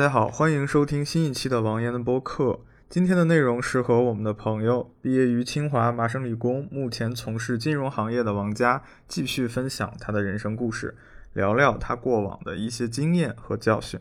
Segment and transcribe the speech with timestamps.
[0.00, 2.60] 大家好，欢迎收听新一期的王岩的播客。
[2.88, 10.96] 今天的内容是和我们的朋友，毕业于清华麻省理工，目前从事金融行业的王佳继续分享他的人生故事，
[11.34, 14.00] 聊聊他过往的一些经验和教训。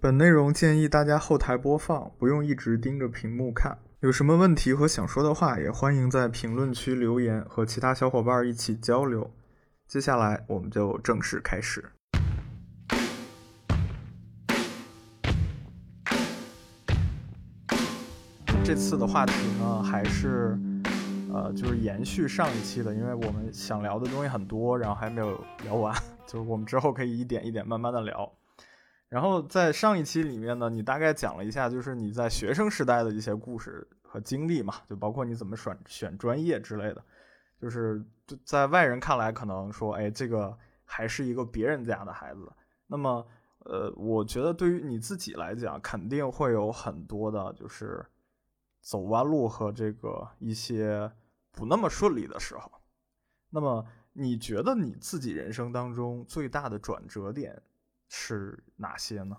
[0.00, 3.76] 本内容建议大家后台播放，不用一直盯着屏幕看。
[4.00, 9.30] 有什么问题和想说的话，也欢迎在评论区留言，和其他小伙伴一起交流。
[9.86, 11.84] 接下来我们就正式开始。
[18.64, 20.58] 这次的话题呢，还是，
[21.30, 25.94] 呃，就是延续上一期的，因为我们想聊的东西很多，然后还没有聊完，
[26.26, 28.32] 就是我们之后可以一点一点慢慢的聊。
[29.10, 37.04] 然后在上一期里面呢，你大概讲了一下，就是你在学生时代的一些故事和经历嘛，就包括你怎么选选专业之类的，
[37.60, 38.02] 就是
[38.46, 40.56] 在外人看来可能说，哎，这个
[40.86, 42.50] 还是一个别人家的孩子。
[42.86, 43.26] 那么，
[43.66, 48.02] 呃，我觉得对于你自己来讲，肯定会有很多的，就是。
[48.84, 51.10] 走弯路和这个一些
[51.50, 52.70] 不那么顺利的时候，
[53.48, 57.62] 那么你觉得你自己人生当中最大的转折点
[58.10, 59.38] 是哪些呢？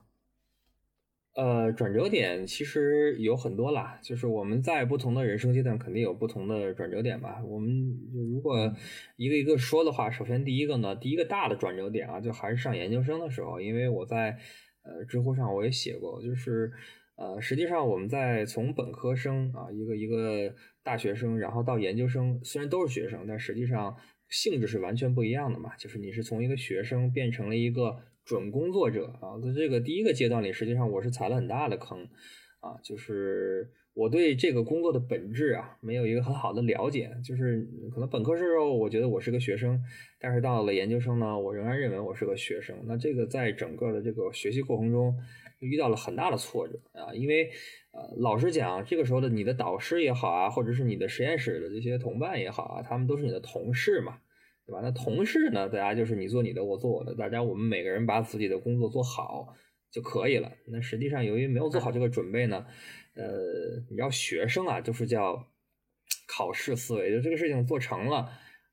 [1.36, 7.44] 呃，转折点其实有很多啦，就是我们在不同的人生阶段肯定有不同的转折点吧。
[7.46, 8.00] 我们
[8.32, 8.74] 如果
[9.16, 14.40] 一个一个说的话，首先第一个呢，第一个大的转折点啊，就还是上研究生的时候，因为我在
[14.82, 16.74] 呃知乎上我也写过，就是。
[17.18, 23.96] 呃，实际上我们在从本科生啊，一个一个大学生，然后到研究生，虽然都是学生，但实际上
[24.28, 25.74] 性质是完全不一样的嘛。
[25.78, 32.06] 就是你是从一个学生变成了一个准工作者啊，在这个第一个阶段里，实际上我是踩了很大的坑
[32.60, 37.16] 啊，就是我对这个工作的本质啊，没有一个很好的了解。
[37.24, 39.82] 就是可能本科时候我觉得我是个学生，
[40.20, 42.76] 但是到了研究生呢，我仍然认为我是个学生。
[42.86, 45.16] 那这个在整个的这个学习过程中。
[45.66, 47.50] 遇到了很大的挫折啊，因为
[47.92, 54.20] 呃，老实讲，这个时候的你的导师也好啊，或者是你的实验室的这些同伴也好啊，他们都是你的同事嘛，
[54.66, 54.82] 对吧？
[54.82, 59.54] 那同事呢，大家就是你做你的，我做我的，大家我们每个人把自己的工作做好
[59.92, 60.52] 就可以了。
[60.68, 62.66] 那实际上，由于没有做好这个准备呢，
[63.16, 63.26] 呃，
[63.90, 65.48] 你要学生啊，就是叫
[66.28, 68.30] 考试思维，就这个事情做成了，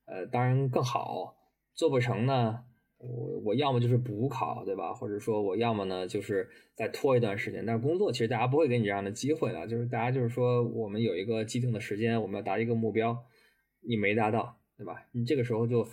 [0.06, 1.36] 呃，当然更好；
[1.74, 2.64] 做不成呢。
[3.02, 4.94] 我我要么就是补考，对吧？
[4.94, 7.66] 或者说我要么呢，就是再拖一段时间。
[7.66, 13.24] 但是工作其实大家不会给你这样的机会的，就是大家就是说我们有一个既定的时间，我们要达一个目标，
[13.80, 15.04] 你没达到，对吧？
[15.12, 15.86] 你这个时候就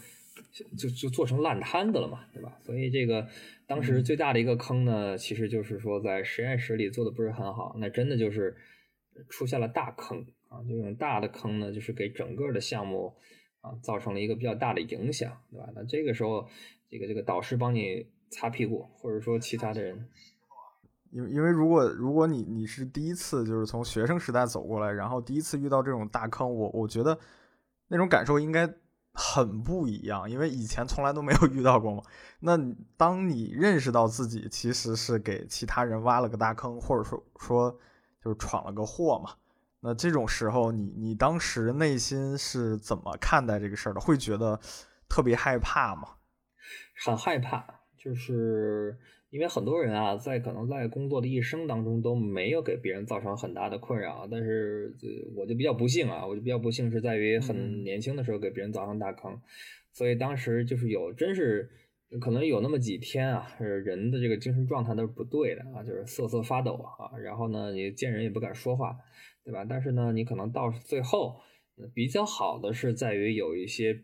[0.78, 2.58] 就就做成烂摊子了嘛，对吧？
[2.62, 3.28] 所以这个
[3.66, 8.56] 当时最大的一个坑呢，其实就是说在实验室里做的不是很好，那真的就是
[9.30, 10.64] 出现了大坑啊！
[10.68, 13.16] 这种大的坑呢，就是给整个的项目
[13.62, 15.68] 啊造成了一个比较大的影响，对吧？
[15.76, 16.48] 那这个时候。
[16.92, 20.10] 这个这个导师帮你擦屁股，或者说其他的人，
[21.12, 27.16] 因为因为如果如果你你是第一次就是从学生时代走过来，然后第一次遇到这种大坑，我我觉得
[27.90, 28.68] 那种感受应该
[29.14, 32.02] 很不一样，因为以前从来都没有遇到过嘛。
[32.40, 32.58] 那
[32.98, 37.80] 当你认识到自己其实是给其他人挖了个大坑，或者说说
[38.24, 39.36] 就是闯了个祸嘛，
[39.82, 44.00] 那这种时候你你当时内心是怎么看待这个事儿的？
[44.00, 44.60] 会觉得
[45.08, 46.18] 特别害怕吗？
[47.06, 47.66] 很害怕，
[47.98, 48.98] 就是
[49.30, 54.94] 因为很多人啊，在可能在工作的一生当中都没有给别人造成很大的困扰，但是
[55.36, 59.40] 我就比较不幸啊，我就比较不幸是在于很年轻的时候给别人造成大坑，
[59.94, 61.70] 所以当时就是有真是
[62.20, 68.98] 可能有那么几天啊，人的这个精神状态都是不对的啊，就是瑟瑟发抖啊，然后呢，你见人也不敢说话，
[69.50, 69.66] 对吧？
[69.68, 71.42] 但是呢，你可能到最后
[71.96, 74.04] 比较好的是在于有一些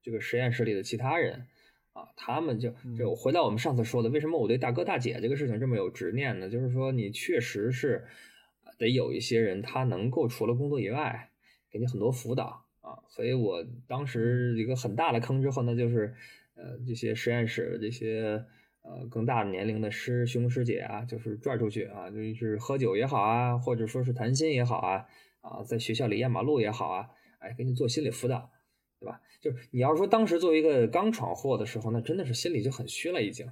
[0.00, 1.46] 这个实验室里的其他人。
[1.92, 6.48] 啊，他们就就回到我们上次说的，为什么我对大哥大姐这个事情这么有执念呢？
[6.48, 8.06] 就是说，你确实是
[8.78, 11.30] 得有一些人，他能够除了工作以外，
[11.68, 13.02] 给你很多辅导啊。
[13.08, 16.14] 所以我当时一个很大的坑之后呢，就是
[16.54, 18.44] 呃，这些实验室这些
[18.82, 25.06] 呃更大的年龄的师兄师姐啊，就是拽出去啊，就是喝酒也好啊，或者说是谈心也好啊，
[25.40, 28.50] 啊，在学校里压马路也好啊，哎，给你做心理辅导。
[29.00, 29.18] 对吧？
[29.40, 33.50] 就是你要说当时作为一个刚闯祸的时候，那真的是心里就很虚了，已经，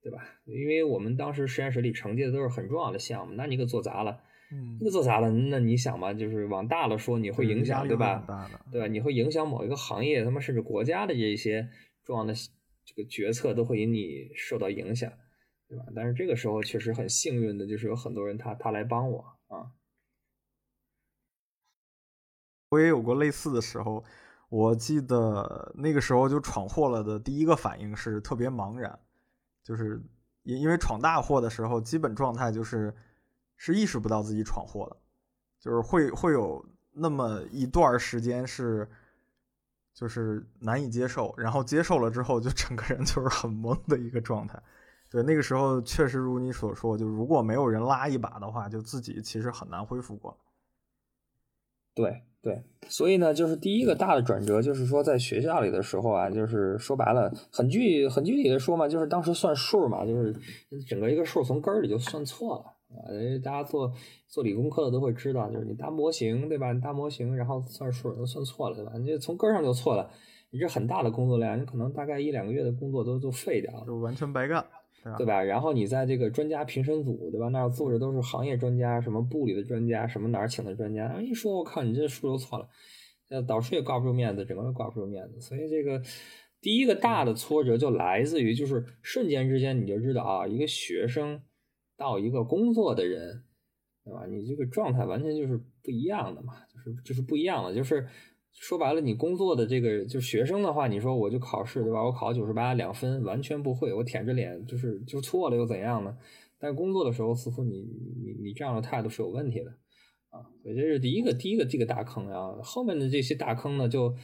[0.00, 0.24] 对吧？
[0.44, 4.20] 因为我们当时实验室里承接的都是很重要的项目，那你给做砸了，
[4.52, 8.24] 嗯，你做砸了，那你想吧，就是往大了说，你会影响，对吧？
[8.70, 8.86] 对吧？
[8.86, 11.68] 你会影响某一个行业，他妈甚至国家的这些
[12.04, 12.32] 重要的
[12.84, 15.12] 这个决策都会因你受到影响，
[15.68, 15.84] 对吧？
[15.94, 19.72] 但是这个时候确实很幸运的，就是有很多人他他来帮我啊。
[22.70, 24.04] 我也有过类似的时候。
[24.50, 28.96] 我记得那个时候就闯祸了的第一个反应是特别茫然，
[29.64, 30.00] 就是
[30.44, 32.94] 因因为闯大祸的时候，基本状态就是
[33.56, 34.96] 是意识不到自己闯祸的，
[35.58, 38.88] 就是会会有那么一段时间是
[39.94, 44.60] 就是难以接受，然后接受了之后，就整个人就是 很懵的一个状态。
[45.10, 50.36] 对，那个时候确实如你所说，就如果没有人拉一把的话，就自己其实很难恢复过来。
[51.94, 60.34] 对对，所以呢，就是第一个大的转折，就是说在学校里的时候啊，就是说白了，很具很具体的说嘛，就是当时算数嘛，就是
[60.88, 63.10] 整个一个数从根儿里就算错了啊。
[63.42, 63.92] 大家做
[64.28, 66.72] 做理工科的都会知道，就是你搭模型对吧？
[66.72, 68.92] 你搭模型，然后算数都算错了对吧？
[68.98, 70.10] 你这从根儿上就错了，
[70.50, 74.64] 你这很大的工作量，你可能大概一两个月的工作都都废掉了，就完全白干。
[75.18, 75.42] 对吧？
[75.42, 77.48] 然后你在这个专家评审组，对吧？
[77.48, 81.20] 那儿坐着都是行业专家，什么部里的专家，什么哪儿请的专家。
[81.20, 82.66] 一说，我靠，你这数都错了，
[83.28, 85.38] 呃，导师也挂不住面子，整个都挂不住面子。
[85.42, 86.00] 所以这个
[86.62, 91.38] 第一个大的挫折就来自于，就是瞬间之间你就知道啊，一个学生
[91.96, 93.44] 到一个工作的人，
[94.04, 94.26] 对吧？
[94.26, 98.06] 你这个状态完全就是不一样的嘛，就是就是不一样的，就是。
[98.56, 102.04] 说白了，你工作的这个就学生的话，你说我就考试对吧？
[102.04, 106.16] 我考九十八两分，完全不会，我舔着脸就是就错了又怎样呢？
[106.56, 107.80] 但工作的时候，似乎你
[108.22, 109.70] 你你这样的态度是有问题的
[110.30, 110.46] 啊！
[110.62, 112.56] 所以这是第一个第一个这个大坑啊。
[112.62, 114.14] 后面的这些大坑呢，就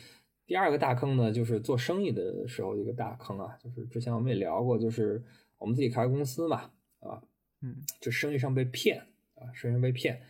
[0.47, 3.59] 第二个大坑呢，就是做生意的时候一个大坑啊。
[3.61, 5.21] 就是之前我们也聊过，就是
[5.59, 6.71] 我们自己开公司嘛，
[7.01, 7.21] 啊，
[7.63, 8.99] 嗯，就生意上被骗
[9.35, 10.21] 啊，生意上被骗，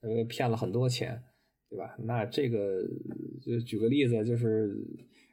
[0.00, 1.22] 呃，骗了很多钱。
[1.70, 1.94] 对吧？
[1.98, 2.82] 那这个
[3.42, 4.74] 就举个例子，就是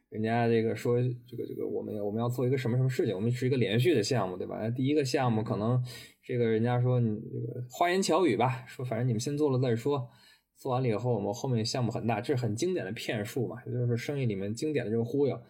[0.09, 4.69] 人家这个说这个这个我们我们要做一个什么什么事情，我们是一个连续的项目，对吧？
[4.69, 5.81] 第一个项目可能
[6.21, 10.09] 这个人家说你这个花言巧语吧，说反正你们先做了再说，
[10.57, 15.41] 做完了以后我们后面项目很大，这是很经典的骗术嘛，也就是生意里面经典的这个忽悠。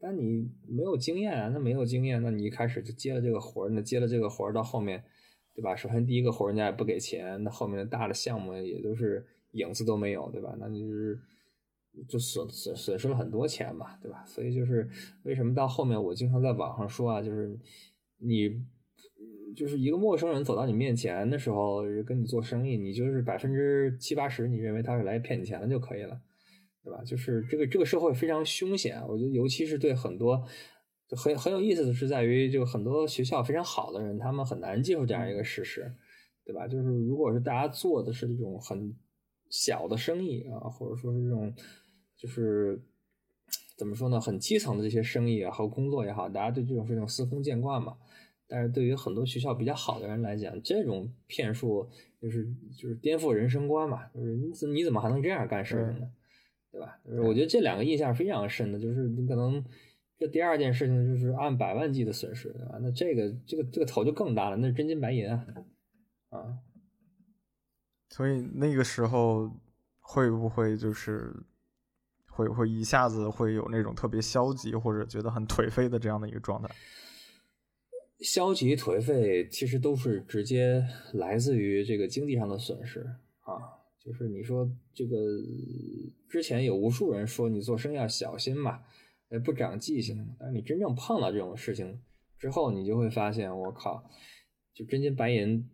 [0.00, 5.04] 但你没有经验啊，那没有经验，那你一开始就接了这个活儿，那接了这个活儿到后面，
[5.54, 5.76] 对吧？
[5.76, 9.24] 首先第一个活人家也不给钱，那后面的大的项目也都是。
[9.54, 10.52] 影子都没有，对吧？
[10.58, 11.16] 那就是
[12.08, 14.24] 就损损损失了很多钱嘛，对吧？
[14.26, 14.90] 所以就是
[15.22, 17.56] 为什么到后面我经常在网上说啊，就是
[18.18, 18.50] 你
[19.54, 26.20] 就是一个陌生人走到你面前的时候，跟你做生意，你就是百分之七八十你认为他是来骗你钱的就可以了，
[26.82, 27.00] 对吧？
[27.04, 30.44] 就是这个这个社会非常凶险，我觉得尤其是对很多
[31.08, 35.92] 就很很有意思的是在于，就很多学校非常好的人，他们很难接受这样一个事实，
[36.44, 36.66] 对吧？
[36.66, 38.94] 就是如果是大家做的是这种很
[39.50, 41.54] 小的生意啊，或者说是这种，
[42.16, 42.80] 就是
[43.76, 47.96] 怎么说呢，很基层的这些生意啊和工作也好，大家对这种事情司空见惯嘛。
[48.46, 51.88] 但是对于很多学校比较好的人来讲，这种骗术
[52.20, 52.46] 就是
[52.76, 56.10] 就是颠覆人生观嘛，就是你怎你怎么还能这样干事呢？
[56.70, 56.98] 对吧？
[57.06, 59.64] 就是我觉得这两个印象非常深的，就是你可能
[60.24, 62.78] 这第二件事情就是按百万计的损失，对吧？
[62.80, 65.46] 那这个这个这个头就更大了，那是真金白银啊，
[66.30, 66.58] 啊。
[68.08, 69.50] 所以那个时候
[70.00, 71.34] 会不会就是
[72.26, 76.68] 会会一下子会有那种特别消极或者觉得很颓废的这样的一个状态？
[78.20, 80.82] 消极颓废其实都是直接
[81.12, 83.00] 来自于这个经济上的损失
[83.40, 83.60] 啊。
[83.98, 85.16] 就是你说这个
[86.28, 88.80] 之前有无数人说你做生意要小心嘛，
[89.30, 90.34] 呃不长记性。
[90.38, 92.00] 但是你真正碰到这种事情
[92.38, 94.04] 之后，你就会发现，我靠，
[94.72, 95.68] 就真金白银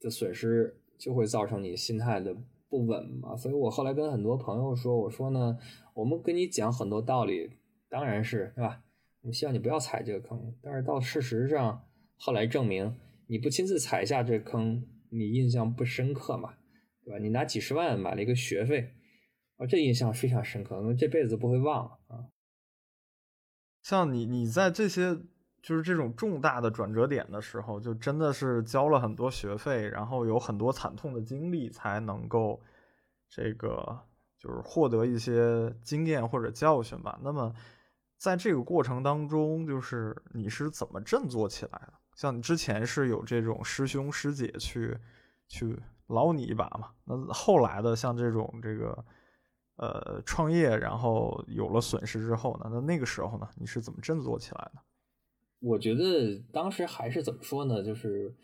[0.00, 0.78] 的损失。
[0.98, 2.32] 就会造成你心态的
[2.68, 5.58] 不稳嘛，所以我后来跟很多朋友说，我说呢，
[5.94, 7.50] 我们跟你讲很多道理，
[7.88, 8.84] 当然是，对吧？
[9.22, 16.54] 我们希望你不要踩这个坑，但是到事实上，后来证明你不亲自踩下这坑，你印象不深刻嘛，
[17.04, 17.18] 对吧？
[17.18, 18.92] 你拿几十万买了一个学费，
[19.56, 22.30] 啊，这印象非常深刻，那这辈子不会忘了啊。
[23.82, 25.18] 像你，你在这些。
[25.64, 32.60] 就是这种重大的转折点的时候，就真的是交了很多学费，然后有很多惨痛的经历，才能够
[33.30, 33.96] 这个
[34.36, 37.16] 就是获得一些经验或者教训吧。
[37.22, 37.54] 那么
[38.18, 41.92] 在这个过程当中，就是你是怎么振作起来的？
[42.16, 44.98] 像你之前是有这种师兄师姐去
[45.46, 46.88] 去捞你一把嘛？
[47.04, 49.04] 那后来的像这种这个
[49.76, 52.70] 呃创业，然后有了损失之后呢？
[52.72, 54.80] 那那个时候呢，你是怎么振作起来的？
[55.60, 57.82] 我觉得当时还是怎么说呢？
[57.82, 58.34] 就是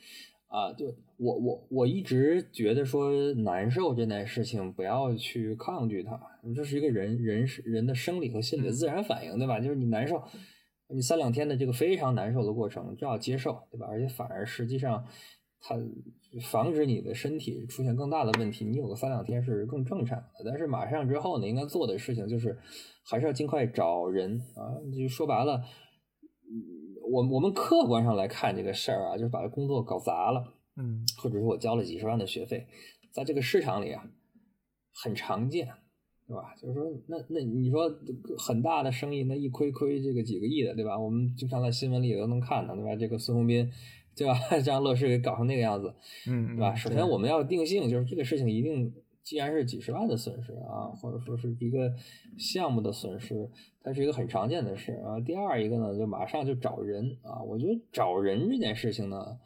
[0.47, 0.87] 啊，就
[1.19, 6.19] 我我我一直觉得说难受这件事情不要去抗拒它，
[6.55, 9.61] 这是一个人人人的生理和心理的自然反应，对吧？
[9.61, 10.23] 就是你难受，
[10.89, 13.87] 你三两天的这个非常难受的过程，就要接受，对吧？
[13.89, 15.05] 而且反而实际上
[15.61, 15.77] 它
[16.51, 20.45] 防止你的身体出现更大的问题，你有个三两天是更正常的。
[20.45, 22.59] 但是马上之后呢，应该做的事情就是
[23.05, 25.63] 还是要尽快找人啊，就说白了。
[27.11, 30.45] 我我们客观上来看这个事儿啊，就是把这工作搞砸了，
[30.77, 32.67] 嗯，或者说我交了几十万的学费，
[33.13, 34.05] 在这个市场里啊，
[34.93, 35.67] 很常见，
[36.27, 36.55] 对吧？
[36.61, 37.91] 就是说，那那你说
[38.37, 40.99] 很大的生意，那一亏亏这个几个亿的，对吧？
[40.99, 42.95] 我们经常在新闻里也都能看到，对吧？
[42.95, 43.71] 这个孙宏斌，
[44.19, 44.61] 对吧？
[44.61, 45.95] 将乐视给搞成那个样子，
[46.27, 46.75] 嗯，对吧？
[46.75, 48.93] 首先我们要定性，就是这个事情一定。
[49.25, 51.93] 既然是几十万的损失啊，或者说是一个
[52.39, 53.47] 项目的损失，
[53.83, 55.21] 它是一个很常见的事啊。
[55.21, 57.43] 第二一个呢，就马上就找人啊。
[57.43, 59.37] 我觉得找人这件事情呢，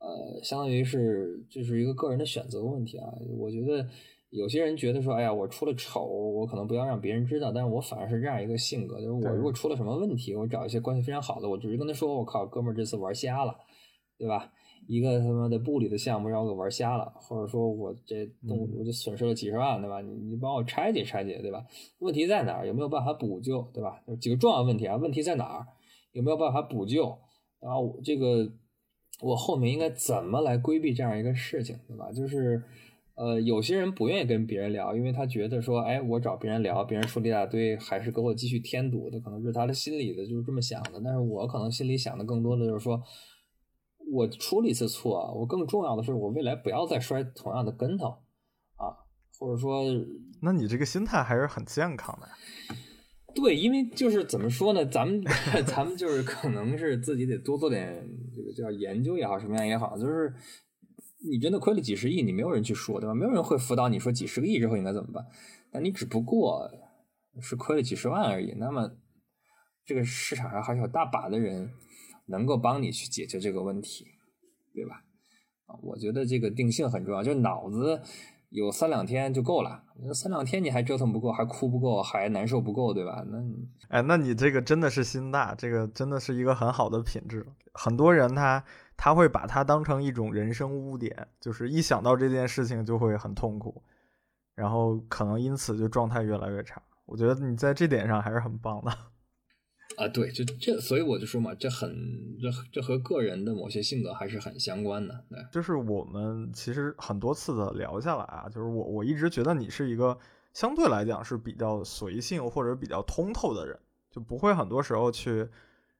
[0.00, 3.06] 呃，相当于是就是一个个人的选择问题啊。
[3.38, 3.88] 我觉得
[4.30, 7.52] 有些人觉得说，哎呀，我出了丑，我可能不要让别人知道。
[7.52, 13.56] 但是我反而是这样一个性格，就是我如果出了什么问题，我找一些关系非常好的，我直接跟他说，我靠，哥们儿这次玩瞎了，
[14.20, 14.52] 对吧？
[14.86, 20.00] 一个他妈的部里的项目让我给玩瞎了，或者说我这动我就损失了几十万，对吧？
[20.00, 21.64] 你你帮我拆解拆解，对吧？
[22.00, 22.66] 问题在哪儿？
[22.66, 24.02] 有没有办法补救，对吧？
[24.06, 24.96] 有几个重要问题啊？
[24.96, 25.66] 问题在哪儿？
[26.12, 27.16] 有没有办法补救？
[27.60, 28.50] 然后这个
[29.22, 32.10] 我后面应该怎么来规避这样一个事情，对吧？
[32.10, 32.60] 就是
[33.14, 41.00] 呃，有些人不愿意跟别人聊，因为他觉得说，哎，我找别人聊，别人说了一大堆，还是给我继续添堵的，可能是他的心里的就是这么想的。
[41.04, 43.00] 但是我可能心里想的更多的就是说。
[44.12, 48.08] 我出了一次错，我更重要的是，我未来不要再摔同样的跟头
[48.76, 48.90] 啊，
[49.38, 49.84] 或者说，
[50.42, 52.28] 那你这个心态还是很健康的。
[53.32, 55.22] 对，因为就是怎么说呢，咱们
[55.64, 60.34] 咱们就是可能是自己得多做点这个叫研究也好，什么样也好，就是
[61.30, 63.14] 你真的亏了几十亿，你没有人去说，对吧？
[63.14, 65.24] 没有人会辅导你说几十个亿之后应该怎么办。
[65.72, 66.68] 那你只不过
[67.40, 68.90] 是亏了几十万而已，那么
[69.84, 71.70] 这个市场上还是有大把的人。
[72.30, 74.06] 能够帮你去解决这个问题，
[74.72, 75.02] 对吧？
[75.66, 78.00] 啊，我觉得这个定性很重要，就是脑子
[78.48, 79.84] 有三两天就够了。
[80.14, 83.24] 三两天你还折腾不够，还哭不够，还难受不够，对吧？
[83.28, 83.38] 那
[83.88, 87.46] 哎，那你这个真的是心大，这个真的是一个很好的品质。
[87.74, 88.64] 很多人他
[88.96, 93.82] 他会把它当成一种人生污点，就是一想到这件事情就会很痛苦，
[94.54, 96.82] 然后可能因此就状态越来越差。
[97.06, 98.90] 我觉得你在这点上还是很棒的。
[100.00, 101.94] 啊，对，就这，所以我就说嘛，这很，
[102.40, 105.22] 这这和个人的某些性格还是很相关的。
[105.28, 110.18] 对，就是我们其实很多次的聊下来啊，就是我我一直觉得你是一个
[110.54, 113.78] 相对来讲是比较随性或者比较通透的人，
[114.10, 115.46] 就不会很多时候去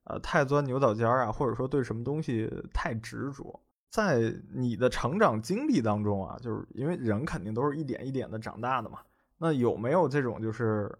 [0.04, 3.60] 呃太钻牛角尖儿啊，或者说对什么东西太执着。
[3.90, 9.00] 在你的成长经历当中啊，就是因为人肯定都是一点一点的长大的嘛，
[9.36, 10.90] 那有没有这种就是？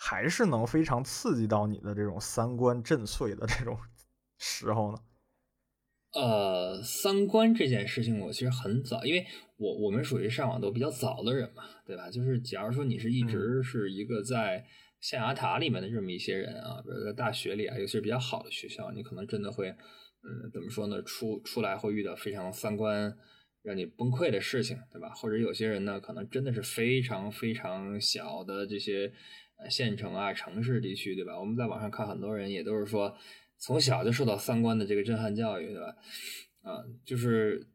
[0.00, 3.76] 还是能非常刺激到你的这种三观震碎的这种
[4.38, 4.98] 时候呢？
[6.14, 9.26] 呃，三观这件事情，我其实很早，因为
[9.56, 12.08] 我我们属于上网都比较早的人嘛，对吧？
[12.08, 14.64] 就是假如说你是一直是一个在
[15.00, 19.68] 象牙塔里面的这么一些人啊，比如在大学里啊，尤其是比较好的学校，你可能真的会，
[20.22, 21.02] 嗯，怎么说呢？
[21.02, 23.18] 出出来会遇到非常三观
[23.62, 25.10] 让你崩溃的事情，对吧？
[25.10, 29.12] 或者有些人呢，可能真的是非常非常小的这些。
[29.68, 31.38] 县城啊，城市地区，对吧？
[31.38, 33.16] 我们在网上看，很多人也都是说，
[33.58, 35.96] 从小就受到三观的这个震撼教育，对吧？
[36.62, 37.66] 啊，就是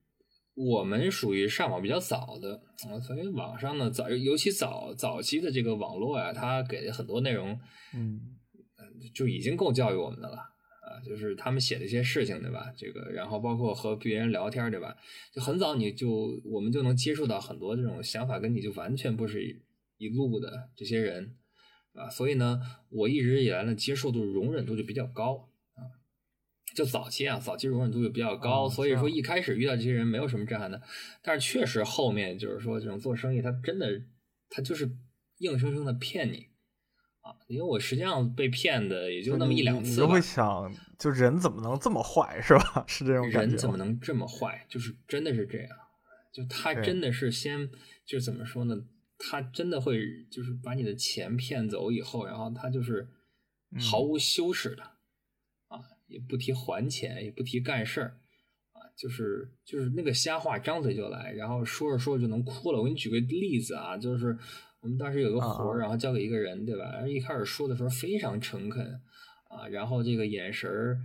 [0.56, 7.60] 我们属于上网比较早的，啊，所以网上呢，早尤其早早期的这个网络呀，它给的很多内容，
[7.94, 8.20] 嗯，
[9.14, 12.72] 就已经够教育我们的了，啊，就是他们写的一些事情，对吧？
[12.78, 14.96] 这个，然后包括和别人聊天，对吧？
[15.34, 19.44] 就很早你就我们就能接触到很多这种想法跟你就完全不是
[19.98, 21.36] 一路的这些人。
[21.94, 22.60] 啊，所以呢，
[22.90, 25.86] 我一直以来呢，接受度、容忍度就比较高啊。
[26.76, 30.82] 就早期啊，早期容忍度就比较高，所以说一开始遇到这些人没有什么震撼的。
[31.22, 34.02] 但是确实后面就是说，这种做生意，他真的
[34.50, 34.90] 他就是
[35.38, 36.48] 硬生生的骗你
[37.22, 37.38] 啊。
[37.48, 39.92] 因为我实际上被骗的也就那么一两次。
[39.92, 42.84] 你就会想，就人怎么能这么坏，是吧？
[42.90, 43.52] 是这种感觉。
[43.52, 44.66] 人怎么能这么坏？
[44.68, 45.70] 就是真的是这样，
[46.34, 47.70] 就他真的是先
[48.04, 48.84] 就怎么说呢？
[49.30, 53.08] 他真的会就是把你的钱骗走以后，然后他就是
[53.80, 54.84] 毫无羞耻的
[55.68, 58.20] 啊，也不提还钱，也不提干事儿
[58.74, 62.80] 啊，就是就是那个瞎话，张嘴就来，然后说着说着就能哭了。
[62.80, 64.38] 我给你举个例子啊，就是
[64.82, 66.92] 我们当时有个活儿，然后交给一个人，对吧？
[66.92, 69.02] 然后一开始说的时候非常诚恳
[69.50, 71.00] 啊，然后这个眼神儿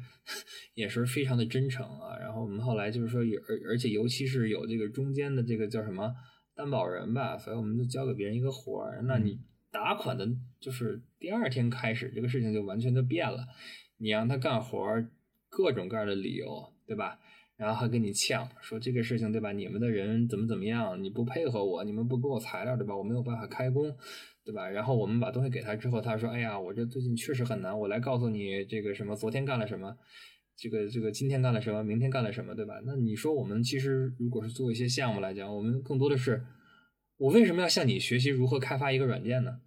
[0.75, 6.15] 眼神儿非常的真诚啊，然后我们后来就是说，而而且尤其是有这个中间的这个叫什么？
[6.59, 9.01] 担保人吧，所以我们就交给别人一个活儿。
[9.05, 9.39] 那你
[9.71, 13.47] 打款的，就是第二天开始，这个事情就完全就变了。
[13.99, 15.09] 你让他干活儿，
[15.49, 17.21] 各种各样的理由，对吧？
[17.57, 19.53] 然后还跟你呛，说这个事情，对吧？
[19.53, 21.01] 你们的人怎么怎么样？
[21.01, 22.97] 你不配合我，你们不给我材料，对吧？
[22.97, 23.97] 我没有办法开工，
[24.45, 24.69] 对吧？
[24.69, 29.97] 然后我们把东西给他之后，他说：“哎呀，我这最近确实很难，我来告诉你这个什么，昨天干了什么。”
[30.59, 32.75] 这个这个今天干了什么，明天干了什么，对吧？
[32.85, 36.45] 那你说我们其实如果是做一些项目来讲，我们更多的是，
[37.17, 39.61] 我为什么要向你学习如何开发一个软件呢？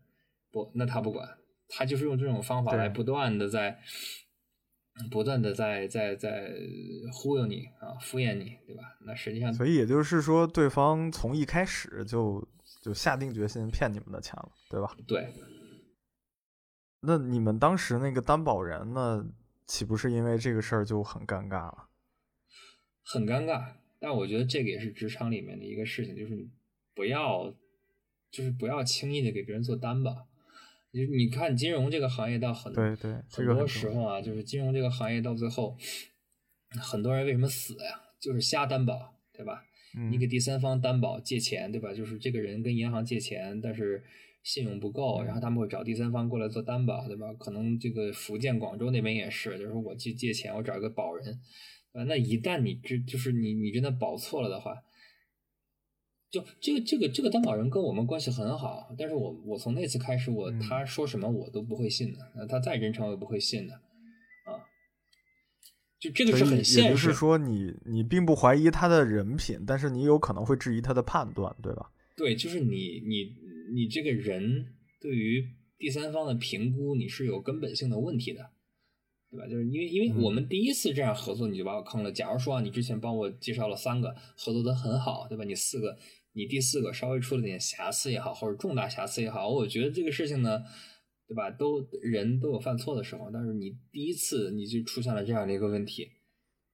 [0.51, 1.27] 不，那他不管，
[1.69, 3.79] 他就是用这种方法来不断的在。
[5.09, 6.51] 不断的在在在
[7.13, 8.83] 忽悠你啊，敷衍你，对吧？
[9.05, 12.45] 那实际上，所以也就是说，对方从一开始就
[12.81, 14.93] 就下定决心骗你们的钱了，对吧？
[15.07, 15.33] 对。
[16.99, 19.25] 那你们当时那个担保人呢，
[19.71, 21.87] 岂不是因为这个事儿就很尴尬了？
[23.05, 26.49] 很尴尬，但我觉得这个也是职场里面的一个事情，就是你
[26.93, 27.55] 不要，
[28.29, 30.27] 就是不要轻易的给别人做担保。
[30.91, 35.77] 你你看金融这个行业到很对对很多时候啊，就是金融这个行业到最后，
[36.71, 38.01] 很多人为什么死呀？
[38.19, 39.63] 就是瞎担保，对吧？
[40.09, 41.93] 你给第三方担保借钱，对吧？
[41.93, 44.03] 就是这个人跟银行借钱，但是
[44.43, 47.33] 信用不够，然后他们会找第三方过来做担保，对吧？
[47.33, 51.39] 可能这个福建、广州那边也是，就是我去借钱，我找一个保人，
[51.93, 54.75] 啊，那一旦你这就是你你真的保错了的话。
[56.31, 63.81] 就这个这个这个担保人跟我们关系很好，但是我我从那次开始，我他说什么我都不会信的，他再真诚我也不会信的，啊，
[66.01, 66.81] 就这个是很现实。
[66.81, 71.89] 也就是说，你你并不怀疑他的人品，但是你有可能会质疑他的判断，对吧？
[72.17, 73.33] 对，就是你你
[73.73, 74.65] 你这个人
[74.99, 78.49] 对于第三方的评估，你是有根本性的问题的，
[79.29, 79.47] 对吧？
[79.47, 82.11] 就是因为因为我们第一次这样合作，你就把我坑了。
[82.11, 85.43] 假如说啊，你之前帮我介绍了三个，合作的很好，对吧？
[85.45, 85.97] 你四个。
[86.33, 90.61] 你第四个稍微出了点瑕疵也好，或者重大瑕疵也好，我觉得这个事情呢，
[91.31, 91.49] 对吧？
[91.49, 96.11] 都人都有犯错的时候，但是你第一次你就出现了这样的一个问题，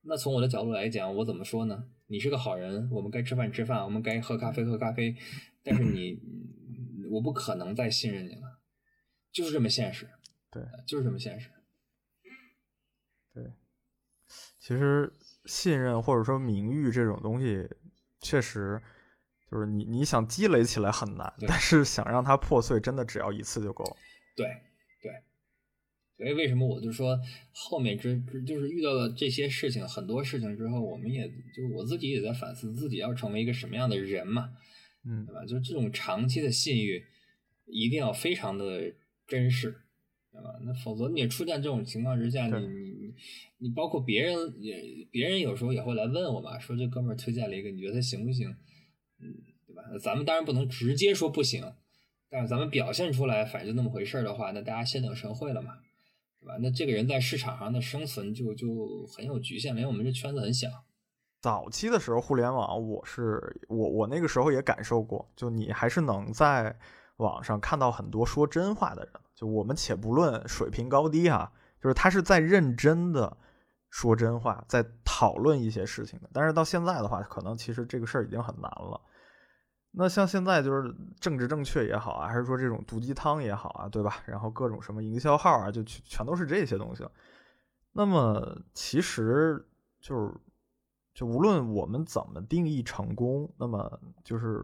[0.02, 1.88] 那从我的角度来讲，我怎么说呢？
[2.08, 5.16] 你是个好人，我们该吃饭吃饭，我们该喝咖啡喝咖啡，
[5.62, 6.20] 但是你，
[7.12, 8.62] 我不可能再信任你了，
[9.32, 10.10] 就是这么现实，
[10.50, 11.52] 对，就是这么现实，
[13.36, 13.54] 对，
[14.60, 15.14] 其实
[15.46, 17.70] 信任或者说名誉这种东西，
[18.22, 18.82] 确实。
[19.50, 23.96] 就是你你想积累起来很难，但是想让它破碎，真的只要一次就够。
[24.38, 24.48] 对
[25.02, 25.12] 对，
[26.16, 27.20] 所以为什么我就说
[27.52, 34.52] 后面这就是遇到了这些事情，很多事情之后，我们也就我自己也在反思自己要成为一个什么样的人嘛，
[35.04, 35.44] 嗯，对吧？
[35.46, 37.04] 就这种长期的信誉
[37.66, 38.94] 一定要非常的
[39.28, 39.72] 真实，
[40.32, 40.60] 对吧？
[40.64, 43.16] 那否则你也出现这种情况之下，你你你
[43.58, 48.48] 你包括别人也别人有时候也会来问我嘛，说这哥们儿推荐了一个，你觉得他行不行？
[49.20, 49.34] 嗯，
[49.66, 49.82] 对吧？
[50.00, 51.64] 咱们当然不能直接说不行，
[52.29, 55.74] 但是咱们表现出来，反正就那么回事儿的话，那大家先领神会了嘛，
[56.40, 56.57] 是吧？
[56.59, 60.68] 那这个人在市场上的生存就就很有局限，因为我们这圈子很小。
[61.42, 66.75] 早期的时候，互联网，我是我我那个时候也感受过，就你还是能在
[67.18, 69.13] 网上看到很多说真话的人。
[69.35, 73.37] 就我们且不论水平高低啊，就是他是在认真的。
[73.90, 79.00] 说真话，在讨论一些事情的，但是到现在的话，可能其实这个事儿已经很难了。
[80.00, 84.22] 那像现在就是政治正确也好啊，还是说这种毒鸡汤也好啊，对吧？
[84.27, 87.03] 然后各种什么营销号啊，就全都是这些东西。
[87.92, 89.66] 那么其实
[90.00, 90.33] 就是，
[91.14, 94.64] 就无论我们怎么定义成功，那么就是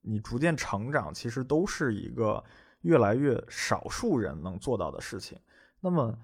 [0.00, 2.42] 你逐渐成长，其实都是一个
[2.82, 5.38] 越来越少数人能做到的事情。
[5.80, 6.16] 那么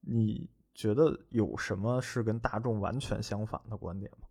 [0.00, 0.50] 你。
[0.72, 4.28] 觉得有什么是跟大众完全相反的观点吗？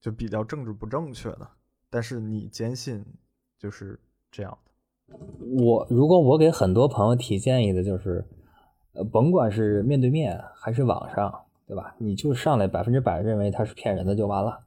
[0.00, 1.50] 就比较政治不正确的，
[1.94, 3.04] 但是你坚信
[3.56, 3.96] 就是
[4.28, 4.58] 这样
[5.06, 5.16] 的。
[5.62, 8.24] 我如果我给很多朋友提建议的就是，
[8.94, 11.32] 呃，甭管是面对面还是网上，
[11.68, 11.94] 对吧？
[12.00, 14.58] 你就上来百分之百认为他是骗人的就完了。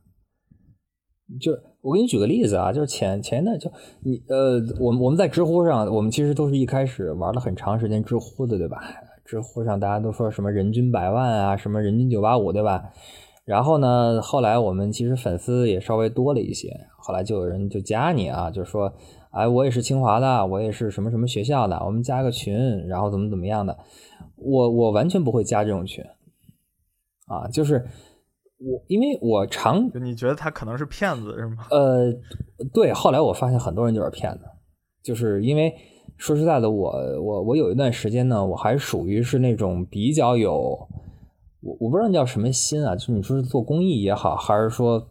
[1.42, 8.82] 就我给你举个例子啊，就是前前一段就你呃，我们我们在知乎上，我们其实都是一开始玩了很长时间知乎的，对吧？
[9.26, 12.90] 知乎上大家都说什么人均百万啊，什么人均九八五，对吧？
[13.48, 18.94] 然后呢，后来我们其实粉丝也稍微多了一些，后来就有人就加你啊，就说，
[19.32, 23.78] 哎，我也是清华的，我也是什么什么学校的，我们加个群，然后怎么怎么样的。
[24.36, 26.04] 我我完全不会加这种群，
[27.28, 27.86] 啊，就是
[28.60, 31.68] 我因为我常，你觉得他可能是骗子是吗？
[31.72, 32.14] 呃，
[32.74, 34.42] 对，后来我发现很多人就是骗子，
[35.02, 35.74] 就是因为。
[36.20, 40.76] 说实在的，我我我有一段时间呢，我还属于是那种比较有，
[41.68, 45.06] 我我不知道叫什么心啊，就是你说是做公益也好，还是说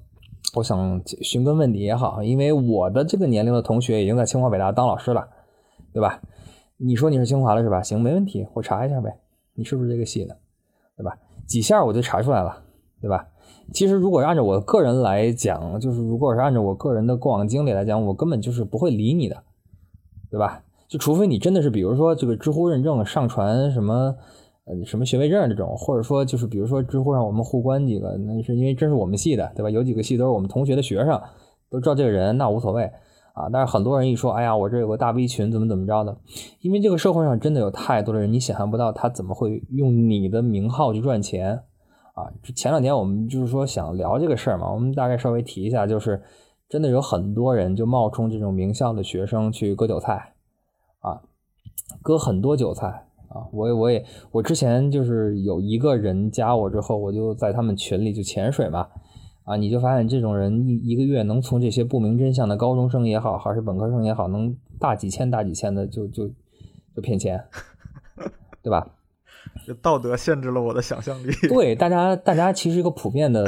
[0.55, 5.29] 我想寻根问底也好，因为我的这个年龄的同学已经在清华北大当老师了，
[5.93, 6.23] 对吧？
[6.79, 7.83] 你说你是清华的是吧？
[7.83, 9.19] 行，没问题，我查一下呗，
[9.55, 10.39] 你是不是这个系的，
[10.97, 11.19] 对吧？
[11.47, 12.63] 几下我就查出来了，
[13.03, 13.29] 对吧？
[13.75, 19.43] 其实如果按照我个人来讲，就是如果是按照我个人的过往经历来讲，我根本就是不会理你的，
[20.31, 20.63] 对吧？
[20.89, 24.15] 就除非你真的是，比如说这个知乎认证上传什么，
[24.67, 29.71] 呃什么学位证这种，或者说就是比如说知乎上我们互关几个，那是因为真是我们系的，对吧？
[29.71, 31.21] 有几个系都是我们同学的学生，
[31.71, 32.91] 都知道这个人，那无所谓
[33.33, 33.49] 啊。
[33.53, 36.19] 但是很多人一说，哎呀，我这有个大 V 群，怎么怎么着的？
[36.61, 41.63] 因为这个社会上真的有太多的人，你想象不到他怎么会用你的名号去赚钱
[42.15, 42.27] 啊。
[42.57, 46.21] 前两天我们就是说想聊这个事儿嘛，我们大概稍微提一下，就是
[46.69, 50.35] 真的有很多人就冒充这种名校的学生去割韭菜
[50.99, 51.23] 啊，
[52.03, 53.06] 割很多韭菜。
[53.37, 58.89] 啊，我也我也我之前就是有一个人加我之后，我就在他们群里就潜水嘛，
[59.45, 66.29] 啊，你就发现这种人一一个月能从这些不明真相的高中生也好，还是本科生也好，能大几千大几千的就就
[66.95, 67.45] 就骗钱，
[68.63, 68.89] 对吧？
[69.67, 71.31] 这道德限制了我的想象力。
[71.49, 73.47] 对，大家大家其实一个普遍的。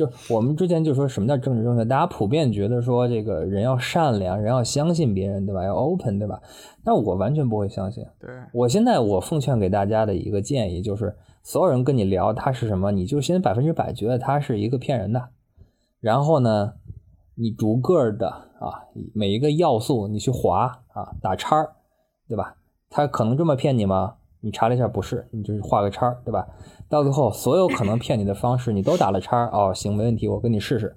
[0.00, 5.62] 就我们之前就说什么叫政治正确，大家普遍觉得说这个人要善良，人要相信别人，对吧？
[5.62, 6.40] 要 open，对吧？
[6.82, 8.02] 但我完全不会相信。
[8.18, 15.28] 对我现在我奉劝给大家的一个建议就是，所有人跟你聊他是什么，你就先百分之百觉得他是一个骗人的，
[16.00, 16.72] 然后呢，
[17.34, 21.68] 你逐个的啊每一个要素你去划啊打叉
[22.26, 22.56] 对吧？
[22.88, 24.14] 他可能这么骗你吗？
[24.40, 26.48] 你查了一下不是，你就是画个叉对吧？
[26.90, 30.96] 到最后，所有可能骗你的方式，你都打了叉哦，行，没问题，我跟你试试。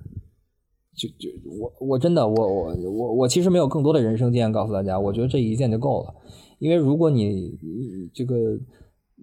[0.96, 1.30] 就就
[1.60, 6.16] 我我真的我我我我其实没有更多的人生经验告诉大家，我觉得这一件就够了。
[6.58, 7.52] 因为如果你
[8.12, 8.36] 这个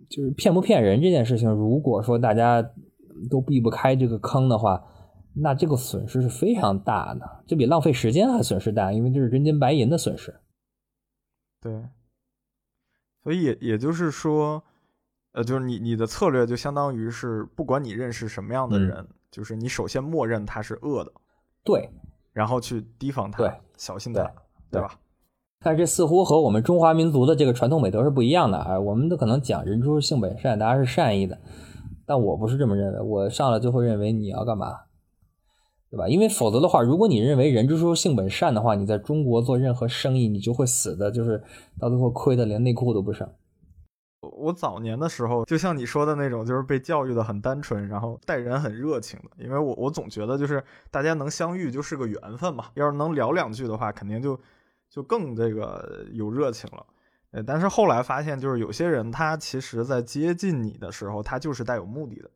[0.08, 2.64] 就是骗不骗人这件事情，如果说大家
[3.28, 4.80] 都避不开这个坑的话，
[5.34, 10.34] 那这个损失是非常大的，这比浪费时间还损失大，因为这是真金白银的损失。
[11.60, 11.72] 对，
[13.24, 14.62] 所以也也就是说。
[15.32, 21.12] 呃，就是你你的策略就相当于是，不管你认识什么样的人，就是你首先默认他是恶的，
[21.62, 21.88] 对，
[22.32, 24.28] 然后去提防他，对小心他，
[24.70, 24.98] 对吧？
[25.62, 28.80] 但这似乎和我们中华民族的这个传统美德是不一样的啊！
[28.80, 31.38] 我们都可能讲人之初性本善，大家是善意的，
[32.06, 34.80] 但我不是这么认为，我上来就会认为你要干嘛，
[35.90, 36.08] 对吧？
[36.08, 41.44] 因为否则的话，如果你认为人之初性本善的话，你在中国做任何生意，你就会死的，就是
[41.78, 43.30] 到最后亏的连内裤都不剩。
[44.20, 49.30] 我早年的时候，就像你说的那种，就是被教育的很单纯，然后待人很热情的。
[49.42, 52.66] 因为我我总觉得，就是大家能相遇就是个缘分嘛。
[52.74, 54.38] 要是能聊两句的话，肯定就
[54.88, 56.84] 就更这个有热情了。
[57.30, 62.30] 呃，但是后来发现，就是有些人他其实在接近你的时候，他就是带有目的的。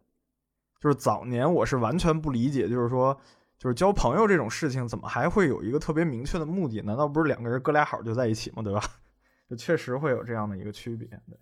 [0.81, 3.18] 就是早年我是完全不理解，就是说，
[3.59, 6.81] 就是交朋友这种事情，怎么还会有一个特别明确的目的？
[6.83, 8.62] 难道不是两个人哥俩好就在一起吗？
[8.62, 8.81] 对吧？
[9.51, 11.07] 就确实会有这样的一个区别。
[11.09, 11.38] 对。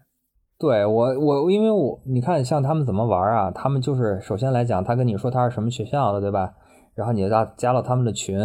[0.62, 3.50] 对我，我因为我你看，像他们怎么玩啊？
[3.50, 6.54] 他们就是首先来讲，他跟你说他是什么学校的，对吧？
[6.94, 8.38] 然后你加加了他们的群，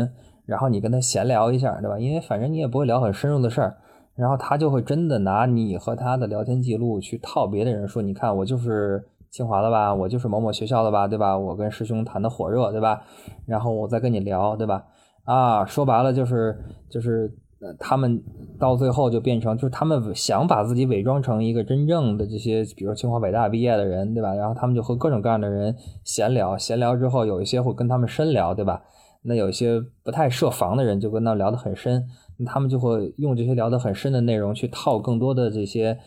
[0.47, 1.99] 然后你跟他闲聊一下，对吧？
[1.99, 3.77] 因为反正你也不会聊很深入的事儿，
[4.15, 11.37] 然后他就会真的拿你和他的聊天记录去套别的人说，你看我就是清华的吧，我就是某某学校的吧，对吧？
[11.37, 13.03] 我跟师兄谈的火热，对吧？
[13.45, 14.85] 然后我再跟你聊，对吧？
[15.23, 16.57] 啊，说白了就是
[16.89, 17.31] 就是。
[17.59, 18.23] 呃，他们
[18.59, 24.35] 到最后就变成，就是他们想把自己伪装成一个真正的这些，比如说清华北大毕业的人，对吧？
[24.35, 28.83] 然后他们就和各种各样的人闲聊，闲聊之后，有一些会跟他们深聊，对吧？
[29.23, 32.07] 那有一些不太设防的人就跟他聊得很深，
[32.45, 35.97] 他们就会用这些聊得很深的内容去套更多的这些，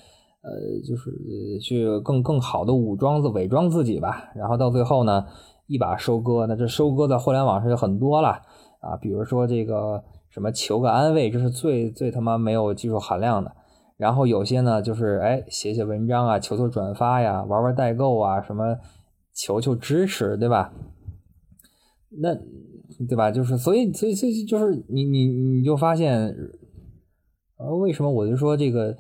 [0.42, 0.50] 呃，
[0.86, 1.10] 就是
[1.60, 4.30] 去更更好的武装自伪装自己吧。
[4.36, 5.24] 然后到最后呢，
[5.66, 8.28] 一把收割，那这收割在互联网上就很多了
[8.78, 10.04] 啊，比如说这个。
[10.30, 13.54] 什么求个安慰，这是最最他妈没有技术含量的。
[13.96, 18.78] 然后有些呢，就是哎写写文章啊，求求转发呀，玩玩代购啊，什么
[19.34, 20.72] 求求支持，对吧？
[22.20, 22.34] 那
[23.08, 23.30] 对吧？
[23.30, 26.34] 就是所以所以所以就是你你你就发现，
[27.58, 28.96] 呃，为什么我就说这个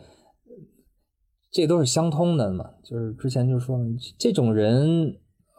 [1.50, 2.70] 这都是相通的嘛？
[2.84, 3.78] 就是之前就说
[4.18, 5.16] 这种人，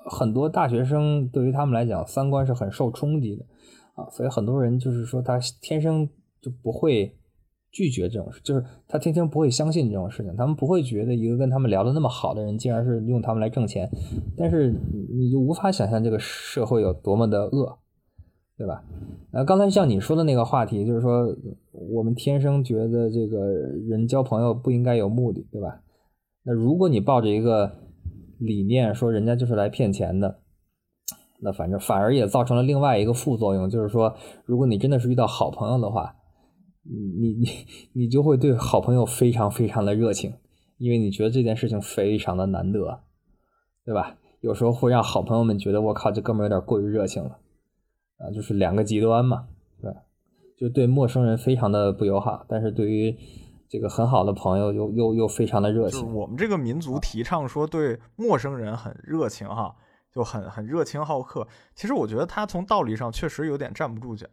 [0.10, 3.46] 很多大学生对于他们来讲，三观是很受冲击的。
[3.96, 6.08] 啊，所以很多人就是说他天生
[6.42, 7.16] 就不会
[7.72, 13.90] 拒绝这种事，就是他天生不会相信这种事情，他们不会觉得一个跟他们聊的那么好的人，竟然是用他们来挣钱，
[14.36, 14.74] 但是
[15.10, 17.80] 你就无法想象这个社会有多么的恶，
[18.58, 18.84] 对吧？
[19.32, 21.34] 呃，刚才像你说的那个话题，就是说
[21.72, 25.82] 我们天生觉得这个人交朋友不应该有目的，对吧？
[26.44, 27.72] 那如果你抱着一个
[28.38, 30.41] 理念说人家就是来骗钱的。
[31.44, 36.16] 那反正反而也造成了另外一个副作用，就是说，如果你真的是遇到好朋友的话，
[36.84, 37.48] 你你
[37.94, 40.34] 你就会对好朋友非常非常的热情，
[40.78, 43.02] 因为你觉得这件事情非常的难得，
[43.86, 44.18] 对吧？
[44.42, 47.40] 有时候会让好朋友们觉得我靠，这哥们有点过于热情了，
[48.18, 49.48] 啊，就是两个极端嘛，
[49.82, 49.94] 对，
[50.58, 53.16] 就对陌生人非常的不友好，但是对于
[53.70, 56.12] 这个很好的朋友又又又非常的热情。
[56.14, 59.76] 我们这个民族提倡说对陌生人很热情哈，
[60.14, 61.48] 就很很热情好客。
[61.76, 64.28] 其实我觉得他从道理上确实有点站不住脚，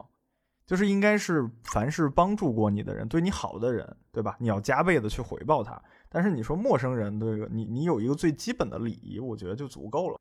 [0.66, 4.36] 就是应该是凡是帮助过你的人，对你好的人，对吧？
[4.38, 5.80] 你要加倍的去回报他。
[6.08, 10.18] 但是你说陌生人这个，你你有一个最基本的礼仪，我觉得就足够了。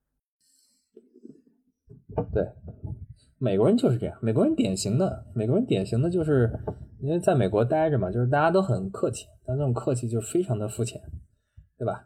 [2.33, 2.43] 对，
[3.37, 4.17] 美国人就是这样。
[4.21, 6.51] 美国人典型的，美国人典型的就是，
[6.99, 11.01] 因为在美国待着嘛，就是大家都很客气，但这种客气就非常的肤浅，
[11.77, 12.05] 对吧？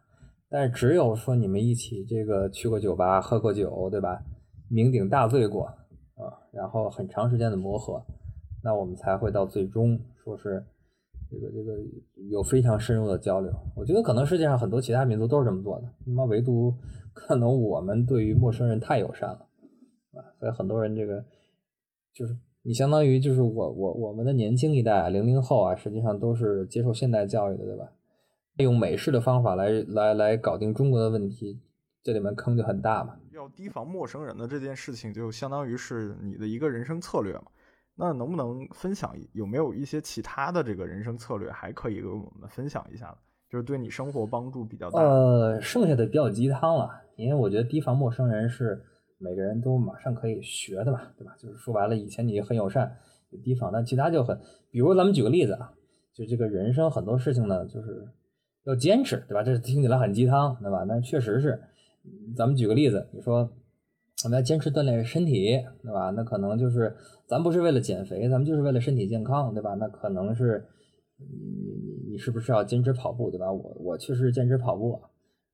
[0.51, 4.21] 但是只有说你们一起这个去过酒吧喝过酒，对吧？
[4.69, 5.63] 酩酊大醉过
[6.15, 8.03] 啊，然后很长时间的磨合，
[8.61, 10.61] 那我们才会到最终说是
[11.29, 11.77] 这个这个
[12.29, 13.49] 有非常深入的交流。
[13.77, 16.73] 我觉得可能世界上很多其他民族都是这么做的，那么唯独
[17.15, 19.47] 可能我们对于陌生人太友善了。
[20.11, 21.23] 啊，所以很多人这个
[22.13, 27.89] 就是你相当于就是我我我们的年轻一代零零后啊，实际上都是接受现代教育的，对吧？
[28.57, 31.59] 用美式的方法来来来搞定中国的问题，
[32.03, 33.15] 这里面坑就很大嘛。
[33.31, 37.43] 要提防陌生人的这件事情，就相当于是你的一个人生策略嘛。
[37.95, 43.17] 那能不能分享有没有一些其他的这个人生策略，还可以给我们分享一下呢？
[43.49, 45.01] 就是对你生活帮助比较大。
[45.01, 48.85] 呃，剩下的比较鸡汤了，因为我觉得提防陌生人是。
[49.23, 51.35] 每个人都马上可以学的嘛，对吧？
[51.37, 52.97] 就是说白了，以前你很友善，
[53.43, 54.35] 提防，但其他就很，
[54.71, 55.71] 比如咱们举个例子啊，
[56.11, 58.07] 就这个人生很多事情呢，就是
[58.65, 59.43] 要坚持，对吧？
[59.43, 60.83] 这听起来很鸡汤，对吧？
[60.87, 61.59] 那确实是，
[62.35, 63.49] 咱们举个例子，你说
[64.23, 66.09] 我们要坚持锻炼身体，对吧？
[66.11, 66.95] 那可能就是
[67.27, 69.73] 咱不是为了减肥，咱们就是为了身体健康，对吧？
[69.75, 70.65] 那可能是
[71.17, 73.51] 你你你是不是要坚持跑步，对吧？
[73.51, 75.01] 我我确实坚持跑步，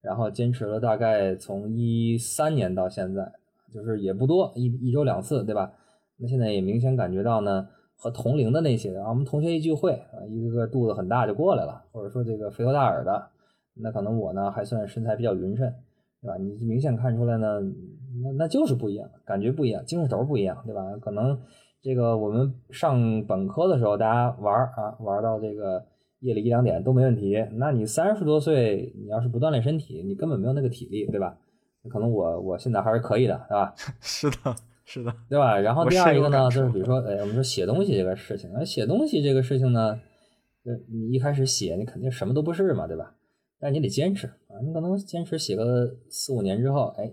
[0.01, 3.31] 然后坚持了大概从一三年到现在。
[3.73, 5.73] 就是也不多，一一周两次，对吧？
[6.15, 7.67] 那现在也明显感觉到呢，
[7.99, 13.29] 和同龄的那些啊，我们同学一聚会啊，一个个肚子很大就过来了，或者说这个肥头大耳的，
[13.73, 15.73] 那可能我呢还算身材比较匀称，
[16.21, 16.37] 对吧？
[16.37, 17.59] 你明显看出来呢，
[18.23, 20.83] 那那就是不一样，感觉不一样，精神头不一样，对吧？
[21.01, 21.39] 可能
[21.81, 25.83] 这个我们上本科的时候，大家玩啊玩到这个
[26.19, 31.37] 夜里一两点都没问题，那你三十多岁，你要是不锻炼身体，你根本没有那个体力，对吧？
[31.89, 33.73] 可能我我现在还是可以的，是吧？
[34.01, 34.55] 是的，
[34.89, 35.59] 是的，对吧？
[35.59, 39.99] 然后第二一个呢，就是比如说，哎，我们说写东西这个事情，那写东西这个事情呢，
[40.63, 43.13] 呃，你一开始写，你肯定什么都不是嘛，对吧？
[43.59, 47.11] 但你得坚持啊，你可能坚持写个四五年之后，哎，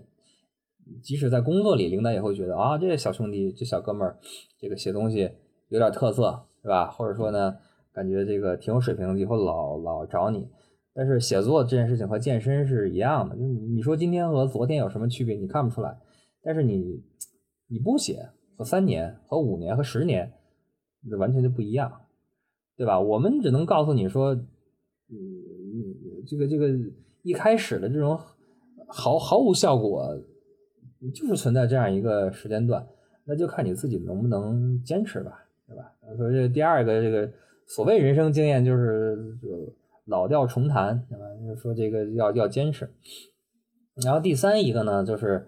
[1.03, 4.17] 即使在工作里，领导也会觉得啊，这小兄弟，这小哥们儿，
[4.57, 5.29] 这个写东西
[5.67, 6.89] 有点特色，是吧？
[6.89, 7.57] 或者说呢，
[7.91, 10.47] 感觉这个挺有水平，以后老老找你。
[10.93, 15.35] 但是写作这件事情和健身是一样的，就是你说今天和昨天有什么区别？
[15.35, 15.97] 你看不出来。
[16.41, 17.03] 但是你
[17.67, 20.31] 你不写和三年和五年和十年，
[21.09, 22.01] 这完全就不一样，
[22.77, 22.99] 对吧？
[22.99, 24.45] 我们只能告诉你说，嗯，
[26.27, 26.69] 这个这个
[27.23, 28.19] 一开始的这种
[28.87, 30.17] 毫毫无效果，
[31.13, 32.87] 就是存在这样一个时间段，
[33.25, 35.93] 那就看你自己能不能坚持吧，对吧？
[36.17, 37.31] 所以这第二个这个
[37.67, 39.55] 所谓人生经验就是这个。
[40.07, 41.25] 老调重弹，对吧？
[41.41, 42.87] 就是说这个要要坚持。
[44.03, 45.47] 然后第三一个呢，就是，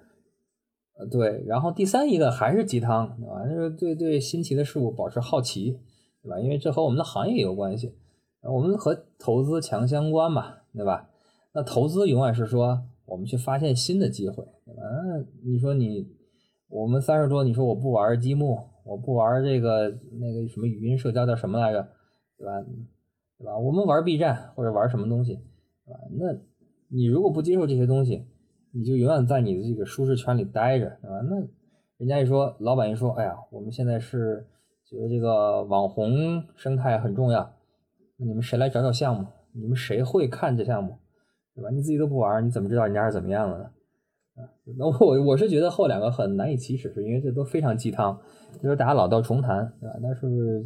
[1.05, 3.47] 对，然后第三一个还是鸡汤，对吧？
[3.47, 5.79] 就是对对新奇的事物保持好奇，
[6.23, 6.39] 对吧？
[6.39, 7.93] 因为这和我们的行业有关系，
[8.41, 11.09] 我们和投资强相关嘛，对吧？
[11.53, 14.81] 那投资永远是说我们去发现新的机会，对吧？
[14.81, 16.07] 那你说你
[16.67, 21.87] 我们三十多，你说我不玩积木，我不玩这个那个什么语音社交叫什么来着，
[22.37, 22.53] 对吧？
[23.37, 23.55] 对吧？
[23.57, 25.35] 我们玩 B 站或者玩什么东西，
[25.85, 25.99] 对吧？
[26.17, 26.35] 那
[26.89, 28.25] 你如果不接受这些东西，
[28.77, 31.19] 你就永远在你的这个舒适圈里待着，对吧？
[31.27, 31.35] 那
[31.97, 34.45] 人家一说，老板一说，哎呀，我们现在是
[34.85, 37.51] 觉得这个网红生态很重要，
[38.17, 39.25] 那你们谁来找找项目？
[39.53, 40.95] 你们谁会看这项目？
[41.55, 41.71] 对吧？
[41.71, 43.63] 你自己都不玩，你怎么知道人家是怎么样的呢？
[44.35, 44.45] 啊，
[44.77, 48.19] 那我我是觉得后两个很难以启齿，是因为这都非常鸡汤，
[48.61, 49.95] 就是大家老调重弹，对吧？
[50.03, 50.63] 但是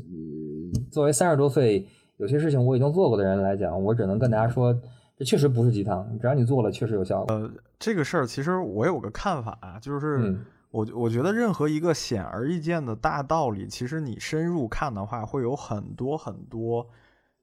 [0.91, 1.87] 作为三十多岁。
[2.17, 4.79] 有些事情我已经做过的人来讲，我只能跟大家说，
[5.21, 6.17] 这确实不是鸡汤。
[6.19, 7.35] 只要你做了，确实有效果。
[7.35, 10.35] 呃，这个事儿其实我有个看法啊，就是
[10.71, 16.89] 我我觉得任何一个显而易见的大道理，其实你深入看的话，会有很多很多，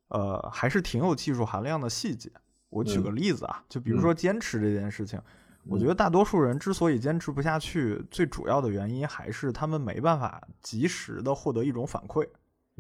[0.09, 2.29] 呃，还是挺有技术含量的细节。
[2.69, 5.21] 我举个例子啊，就比如说坚持这件事情，
[5.69, 12.27] 我觉得大多数人之所以坚持不下去，最主要的原因还是他们没办法及时的获得一种反馈。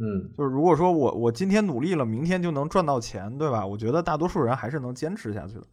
[0.00, 3.66] 嗯，就是如果说我我今天努力了，明天就能赚到钱，对吧？
[3.66, 5.64] 我觉得大多数人还是能坚持下去的。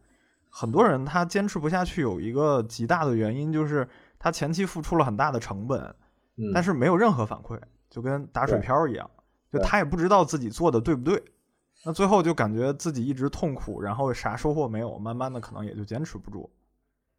[0.50, 3.86] 很多人他坚持不下去，有一个极大的原因就是
[4.18, 5.94] 他前期付出了很大的成本，
[6.52, 9.08] 但是没有任何反馈，就跟打水漂一样，
[9.52, 11.22] 就他也不知道自己做的对不对。
[11.84, 16.50] 那最后就感觉自己一直痛苦，然后啥收获没有，慢慢的可能也就坚持不住。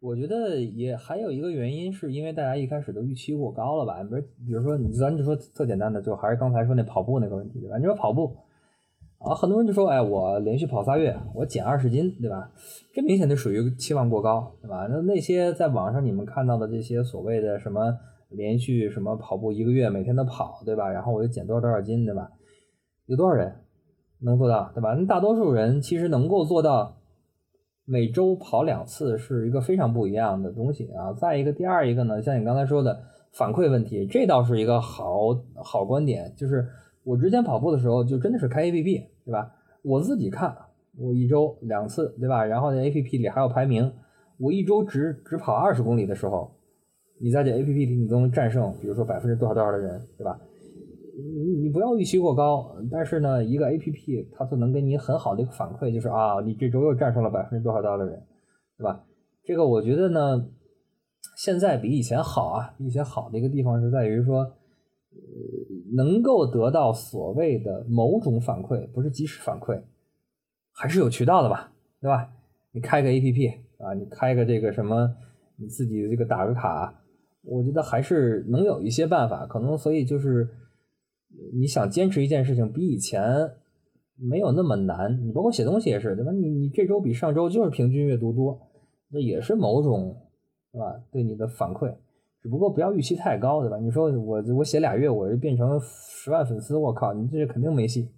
[0.00, 4.00] 我觉得也还有一个原因，是因为大家一开始都预期过高了吧？
[4.04, 7.76] 不是，比如说你咱就说特简单的，就还是刚才说那跑步那个问题，对吧？
[7.78, 8.36] 你说跑步
[9.18, 12.48] 啊，很多人就说，哎，我连续跑仨月，我减二十斤，对吧？
[12.94, 14.86] 这明显就属于期望过高，对吧？
[14.88, 20.88] 那那些在网上你们看到的这些所谓的什么连续什么跑步一个月，每天都跑，对吧？
[20.88, 22.30] 然后我就减多少多少斤，对吧？
[23.06, 23.52] 有多少人
[24.20, 24.94] 能做到，对吧？
[24.94, 26.94] 那大多数人其实能够做到。
[27.90, 31.10] 每周跑两次是一个非常不一样的东西啊！
[31.14, 33.00] 再一个，第二一个呢，像你刚才说的
[33.32, 36.30] 反馈问题，这倒是一个好好观点。
[36.36, 36.68] 就是
[37.02, 39.50] 我之前跑步的时候，就真的是开 APP，对吧？
[39.80, 40.54] 我自己看，
[40.98, 42.44] 我一周两次，对吧？
[42.44, 43.90] 然后在 APP 里还有排名，
[44.36, 46.52] 我一周只只跑二十公里的时候，
[47.18, 50.38] 你在这 APP 里你都能战胜，比如说百分之多少多少的人，对吧？
[51.60, 58.22] 你不要预期过高，但是呢，一个 A P P 它就能给你很好的一个反馈，就是啊，你这周又战胜了百分之多少多少的人，
[58.76, 59.04] 对吧？
[59.42, 60.48] 这个我觉得呢，
[61.36, 64.52] 现在比以前好啊，比以前好的一个地方是在于说，呃，
[65.96, 69.82] 能够得到所谓的某种反馈，不是及时反馈，
[70.72, 72.30] 还是有渠道的吧，对吧？
[72.70, 75.12] 你开个 A P P 啊，你开个这个什么，
[75.56, 76.94] 你自己这个打个卡，
[77.42, 80.48] 我觉得还是能有一些办法，可能所以就是。
[81.54, 83.22] 你想坚持一件事情，比以前
[84.16, 85.26] 没有那么难。
[85.26, 86.32] 你包括写东西也是，对吧？
[86.32, 88.60] 你你这周比上周就是平均阅读多，
[89.10, 90.16] 那也是某种，
[90.72, 91.00] 对吧？
[91.10, 91.94] 对你的反馈，
[92.42, 93.78] 只不过不要预期太高，对吧？
[93.78, 98.10] 你说我我写俩月我就变成十万粉丝，我靠，你这肯定没戏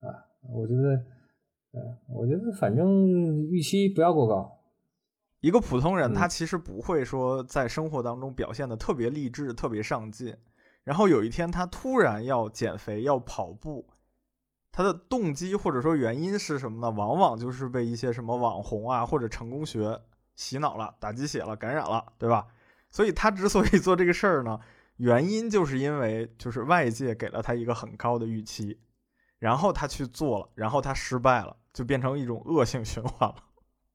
[0.00, 0.08] 啊！
[0.54, 0.90] 我觉得，
[1.72, 1.80] 呃，
[2.14, 4.50] 我觉得反正预期不要过高。
[5.40, 10.34] 一个普通人他其实不会说在生活当中表现的特别励志、特别上进。
[10.88, 13.86] 然后有一天，他突然要减肥、要跑步，
[14.72, 16.90] 他的动机或者说原因是什么呢？
[16.90, 20.00] 往往就是被一些什么网红啊或者成功学
[20.34, 22.46] 洗脑了、打鸡血了、感染了，对吧？
[22.88, 24.58] 所以他之所以做这个事儿呢，
[24.96, 28.80] 原因就是因为就是外界给了他一个很高的预期，
[29.38, 33.36] 然后他去做了，然后他失败了，就变成一种恶性循环了。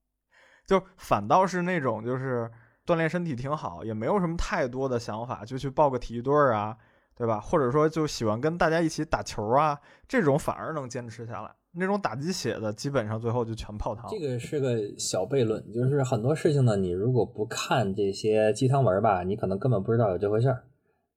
[0.67, 2.51] 就反倒是那种就是。
[2.85, 6.77] 锻炼身体挺好，也没有什么太多的想法，就去报个体育队儿啊，
[7.15, 7.39] 对吧？
[7.39, 11.49] 或者说就喜欢跟大家一起打球啊，这种反而能坚持下来。
[11.75, 14.05] 那种打鸡血的，基本上最后就全泡汤。
[14.11, 20.63] 这个是个小悖论，就是很多事情呢，你如果不看这些鸡汤文吧，你可能根本不知道有这回事儿，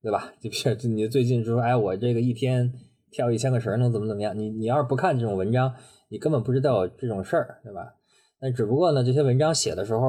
[0.02, 0.32] 对吧？
[0.40, 2.72] 就比如你最近说，哎，我这个一天
[3.10, 4.38] 跳一千个绳能怎么怎么样？
[4.38, 5.74] 你你要是不看这种文章，
[6.08, 7.94] 你根本不知道有这种事儿，对吧？
[8.40, 10.06] 那只不过呢，这些文章写的时候。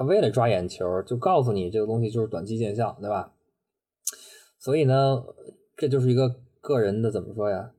[0.00, 3.34] 他为了抓眼球，就告诉你这个东西就是短期见效，对吧？
[4.58, 5.22] 所以呢，
[5.76, 7.72] 这就是一个个人的怎么说呀？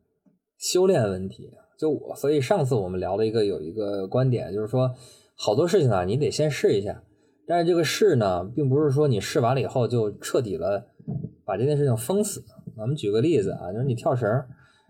[0.55, 1.49] 修炼问题。
[1.79, 4.93] 就我，所以上次我们聊了一个有一个观点，就是说
[5.35, 7.01] 好多事情啊，你得先试一下。
[7.47, 10.91] 但是这个试呢，并不是说你试完了以后就彻底了，
[11.43, 12.43] 把这件事情封死。
[12.77, 14.29] 咱们举个例子啊，就是你跳绳，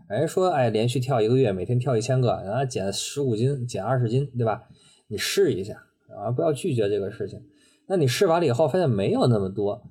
[0.09, 4.63] 人说哎，连续跳一个月，每天跳一千个，然后减十五斤、减二十斤，对吧？
[5.07, 5.85] 你试一下。
[6.17, 7.39] 啊，不要拒绝这个事情。
[7.87, 9.81] 那你试完了以后发现没有那么多，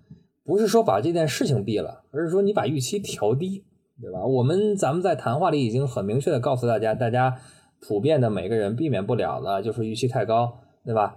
[0.44, 3.64] 不是说把这件事情毙了，而是说你把预期调低，
[4.00, 4.24] 对吧？
[4.24, 7.36] 我们咱们在谈话里已经很明确的告诉大家，大家
[7.80, 11.14] 普遍的每个人避免不了的就是预期太高，对吧？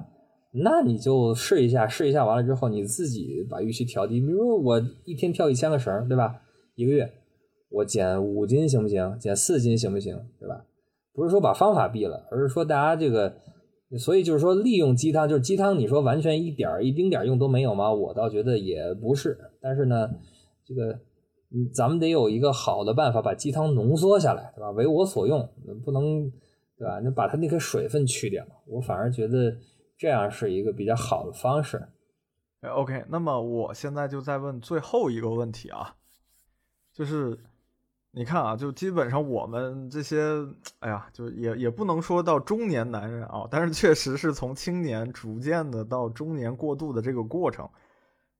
[0.51, 4.19] 那你就试一下，试一下完了之后你自己把预期调低。
[4.19, 6.41] 比如我一天跳一千个绳，对吧？
[6.75, 7.09] 一个月
[7.69, 9.17] 我减五斤行不行？
[9.19, 10.19] 减四斤行不行？
[10.39, 10.65] 对吧？
[11.13, 13.37] 不是说把方法毙了，而是说大家这个。
[13.97, 17.93] 所以就是说，利用鸡汤，就是鸡汤，你说完全一点儿一丁点儿用都没有吗？
[17.93, 19.37] 我倒觉得也不是。
[19.61, 20.09] 但是呢，
[20.65, 20.99] 这个，
[21.51, 24.71] 嗯，咱们得有一个好的办法把鸡汤浓缩下来，对吧？
[24.71, 25.47] 为我所用，
[25.85, 26.31] 不能，
[26.77, 26.99] 对吧？
[27.03, 29.55] 那把它那个水分去掉，我反而觉得
[29.97, 31.89] 这样是一个比较好的方式。
[32.61, 35.95] 哎，OK，那么我现在就在问最后一个问题啊，
[36.93, 37.37] 就是。
[38.15, 40.21] 你看啊，就基本上我们这些，
[40.81, 47.67] 哎呀，就也也不能说到中年男人啊，但是确实是从青年逐渐的到中年过渡的这个过程，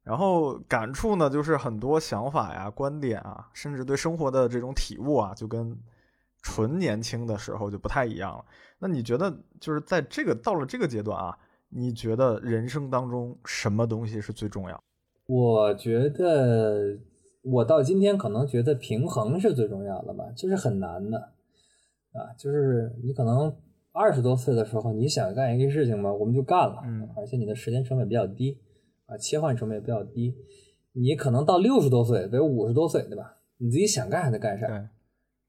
[0.03, 5.75] 然后感触呢，就是很多想法呀、观点啊，甚至对生活的这种体悟啊，就跟
[6.43, 8.45] 纯年轻的时候就不太一样了。
[8.77, 11.35] 那你觉得，就是在这个到了这个阶段啊，
[11.69, 14.79] 你觉得人生当中什么东西是最重要？
[15.25, 16.95] 我觉得。
[17.43, 21.17] 我到今天可能觉得平衡是最重要的吧，这是很难的，
[22.13, 23.53] 啊，就是你可能
[23.91, 28.57] 二十多岁的时候你想干一个事情嘛，我们就干了，嗯，而且你的时间成本比较低，
[29.05, 30.33] 啊，切换成本也比较低，
[30.93, 33.37] 你可能到六十多岁，比如五十多岁，对吧？
[33.57, 34.67] 你自己想干还得干啥，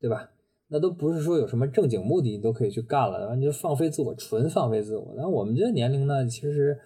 [0.01, 0.31] 对吧？
[0.69, 5.15] 那都不是说有什么正经目的你都可以去干了，完就放飞自我，纯放飞自我。
[5.17, 6.77] 那我们这个年龄呢，其实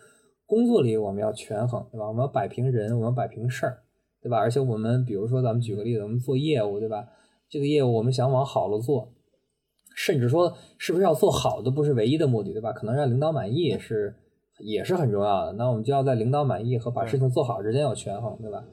[0.44, 2.08] 工作里我们要权衡，对吧？
[2.08, 3.82] 我们要摆平人，我们要摆平事儿，
[4.22, 4.36] 对吧？
[4.38, 7.04] 而且我们比如说咱们举个例子，我们做业务，对吧？
[7.48, 9.12] 这个业务我们想往好了做，
[9.96, 12.72] 甚至说是不是要做好都不是唯一的目的，对吧？
[12.72, 14.14] 可能让领导满意是
[14.58, 15.52] 也是很重要的。
[15.52, 18.64] 那我们就要在领导满意和把事情做好之间有权衡，对吧？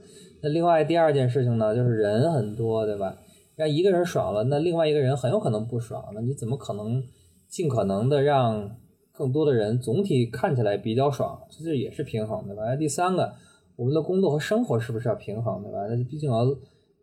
[0.41, 3.18] 那另外第二件事情呢，就是人很多，对吧？
[3.56, 6.04] 让一个人爽了，那另外一个人很有可能不爽。
[6.14, 7.02] 那你怎么可能
[7.48, 8.70] 尽可能的让
[9.14, 11.39] 更多的人总体看起来比较爽？
[11.64, 12.76] 这也是平衡，对吧？
[12.76, 13.34] 第三个，
[13.76, 15.80] 我们的工作和生活是不是要平衡，对吧？
[15.88, 16.45] 那毕竟要，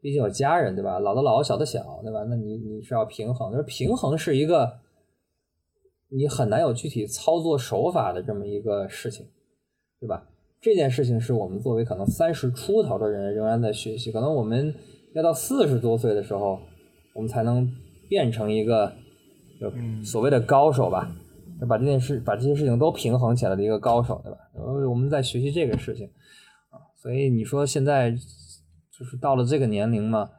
[0.00, 0.98] 毕竟有家人，对吧？
[0.98, 2.24] 老的老，小的小，对吧？
[2.28, 4.72] 那你你是要平衡，就是平衡是一个
[6.10, 9.26] 你很难有具体操作手法的这么一个事情，
[10.00, 10.28] 对吧？
[10.60, 14.74] 这件事情是我们作为可能三十出头的人仍然在学习，可能我们。
[15.14, 16.58] 要到四十多岁的时候，
[17.12, 17.70] 我们才能
[18.08, 18.90] 变成一个
[19.60, 19.70] 就
[20.02, 21.14] 所谓的高手吧，
[21.60, 24.38] 就把这件事、把这些事情都平衡起来的一个高手，对吧？
[24.88, 26.12] 我们在学习这个事情啊，
[27.02, 30.30] 所以你说现在就是到了这个年龄嘛，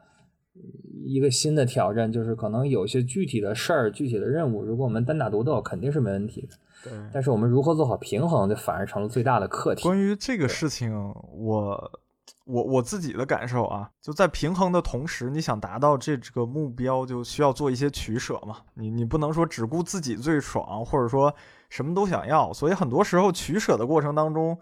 [1.04, 6.56] 一个新的挑战就是可能有些具体的事儿、具体的任务，如果我们单打独斗，肯定是没问题的。
[6.82, 9.82] 对，但是我们如何做好平衡，就反而成了最大的课题。
[9.82, 12.00] 关于这个事情，我。
[12.46, 18.58] 我我自己的感受啊，就在平衡的同时，你想达到这这个目标，就需要做一些取舍嘛。
[18.74, 21.34] 你你不能说只顾自己最爽，或者说
[21.70, 22.52] 什么都想要。
[22.52, 24.58] 所以很多时候取舍的过程当中，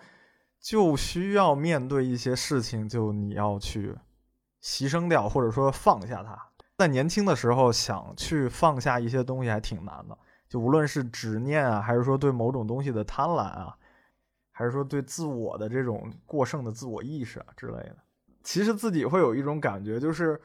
[0.62, 3.94] 就需要面对一些事情，就你要去
[4.62, 6.38] 牺牲掉，或者说放下它。
[6.78, 10.16] 在年轻的时候想去放下一些东西还挺难的，
[10.48, 13.76] 就无论是执念啊，还是说对某种东西的贪婪啊。
[14.54, 17.96] 还是说对自我的这种过剩的自我意识啊之类的，
[18.44, 20.38] 其实自己会有一种感觉，就是，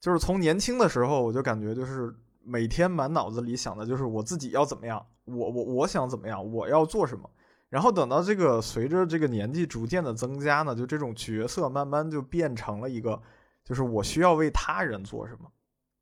[0.00, 7.30] 就是从年轻的时候我就感觉就是每天满脑子里想的就是我自己要怎么样，我我我想怎么样，我要做什么。
[7.76, 13.20] 然后等到这个随着这个年纪逐渐的增加呢，就这种角色慢慢就变成了一个，
[13.62, 15.40] 就是我需要为他人做什么，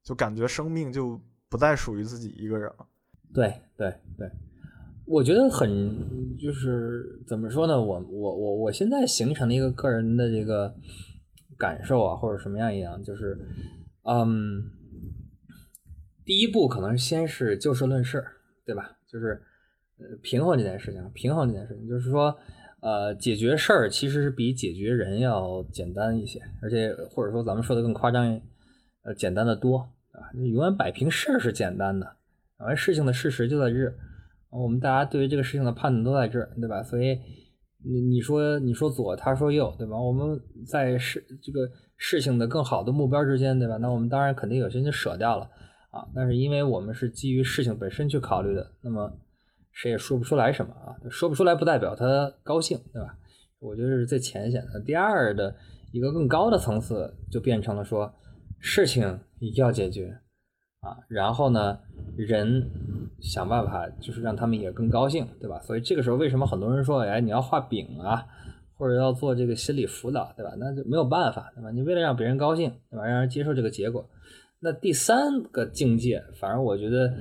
[0.00, 2.86] 就感觉生命就不再属于自己一个人了。
[3.32, 4.30] 对对对。
[5.04, 7.74] 我觉得很就是怎么说呢？
[7.74, 10.72] 我我我我现在形成了一个个人的这个
[11.58, 13.36] 感受啊，或者什么样一样，就是
[14.04, 14.70] 嗯，
[16.24, 18.24] 第一步可能先是就事论事，
[18.64, 18.96] 对吧？
[19.08, 19.42] 就是
[19.98, 22.36] 呃平衡这件事情，平衡这件事情，就是说
[22.80, 28.40] 呃解决事儿其实是比解决人要简单一些，而且或者说咱们说的更夸张，
[29.04, 29.78] 呃简单的多
[30.12, 30.32] 啊。
[30.34, 32.16] 永远摆平事儿是简单的，
[32.56, 33.94] 而事情的事实就在这儿。
[34.50, 36.80] 我们大家对于这个事情的判断都在这儿，对吧？
[36.80, 37.18] 所以
[37.84, 40.00] 你你说你说左，他说右，对吧？
[40.00, 43.76] 我们在事这个事情的更好的目标之间，对吧？
[43.78, 45.50] 那我们当然肯定有些人就舍掉了
[45.90, 46.06] 啊。
[46.14, 49.12] 但是因为我们是基于事情本身去考虑的，那么
[49.74, 50.96] 谁也说不出来什么啊。
[51.10, 53.14] 说不出来不代表他高兴，对吧？
[53.58, 54.80] 我觉得是最浅显的。
[54.80, 55.54] 第二的
[55.92, 58.14] 一个更高的层次，就变成了说
[58.58, 59.20] 事情
[59.56, 60.18] 要解决。
[60.80, 61.78] 啊，然后呢，
[62.14, 62.70] 人
[63.18, 65.58] 想办法就是让他们也更高兴，对吧？
[65.60, 68.26] 所以这个时候为什么很多人说，哎，你要画饼啊，
[68.76, 70.52] 或者要做这个心理辅导，对吧？
[70.58, 71.70] 那就没有办法，对吧？
[71.70, 73.06] 你为了让别人高兴，对吧？
[73.06, 74.06] 让人接受这个结果，
[74.60, 77.14] 那第三个境界，反而我觉得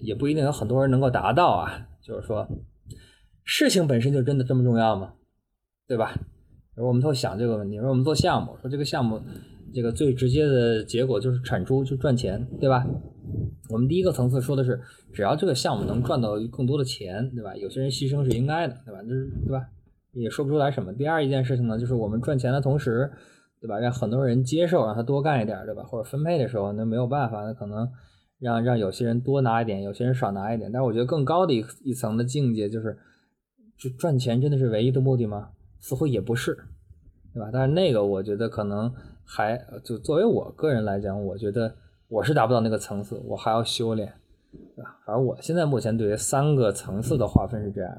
[0.00, 1.86] 也不一定有很多人能够达到啊。
[2.02, 2.48] 就是说，
[3.44, 5.14] 事情本身就真的这么重要吗？
[5.86, 6.14] 对吧？
[6.76, 9.20] 我们都想这个问题，说我们做项目，说这个项目。
[9.74, 12.86] 这个最直接的结果就是产出，就赚钱，对吧？
[13.70, 14.78] 我们第一个层次说的是，
[15.14, 17.56] 只要这个项目能赚到更多的钱，对吧？
[17.56, 19.02] 有些人牺牲是应该的，对吧？
[19.02, 19.66] 就是对吧？
[20.12, 20.92] 也说不出来什么。
[20.92, 23.10] 第二一件事情呢，就是我们赚钱的同时，
[23.62, 23.78] 对吧？
[23.78, 25.82] 让很多人接受，让他多干一点，对吧？
[25.84, 27.88] 或者分配的时候，那没有办法，那可能
[28.42, 30.70] 让让有些人多拿一点，有些人少拿一点。
[30.70, 32.98] 但是我觉得更高的一一层的境界就是，
[33.78, 35.50] 就赚钱真的是唯一的目的吗？
[35.80, 36.54] 似乎也不是，
[37.32, 37.48] 对吧？
[37.52, 38.92] 但是那个我觉得可能。
[39.24, 41.74] 还就作为我个人来讲，我觉得
[42.08, 44.12] 我是达不到那个层次，我还要修炼，
[44.50, 44.98] 对吧？
[45.06, 47.96] 反正我现在目前对于三个层次的划分是这样。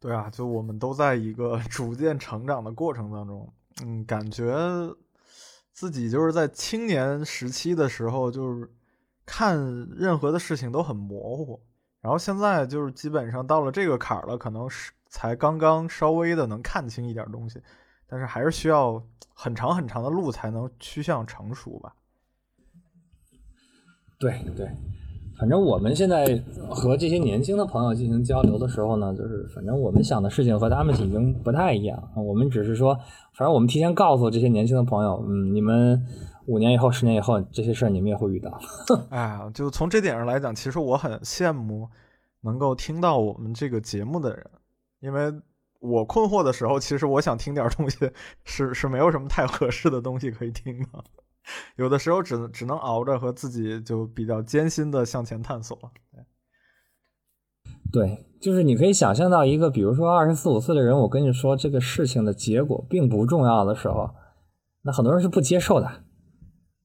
[0.00, 3.50] 对啊，就我们都在一个 逐渐成长的过程当中，
[3.84, 4.52] 嗯，感觉
[5.72, 8.68] 自己就是在青年时期的时候，就是
[9.32, 11.60] 看任何的事情都很模糊，
[12.00, 17.62] 然后现在就是基本上到了这个坎儿了，可能是才刚刚稍微的能看清一点东西。
[18.08, 19.00] 但是还是需要
[19.32, 21.94] 很长很长的路才能趋向成熟吧。
[24.18, 24.68] 对对，
[25.38, 32.10] 反正我们现在和这些年轻的朋友进行交流的时候呢，就是反正我们想的事情和他们已经不太一样。
[32.16, 32.96] 我们只是说，
[33.32, 36.04] 反正我们提前告诉这些年轻的朋友，嗯，你们
[36.50, 38.60] 五年以后、十年以后，这些事儿你们也会遇到。
[39.10, 41.88] 哎呀，就从这点上来讲，其实我很羡慕
[42.40, 44.50] 能够听到我们这个节目的人，
[44.98, 45.32] 因为
[45.78, 48.10] 我困惑的时候，其实我想听点东西，
[48.44, 51.04] 是是没有什么太合适的东西可以听的，
[51.76, 55.78] 有的时候只能只能熬着和自己就比较艰辛的向前探索。
[57.92, 64.10] 对，就是你可以想象到一个，比如说二十四五岁的人，我跟你说这个事情的结果并不重要的时候，
[64.82, 66.04] 那很多人是不接受的，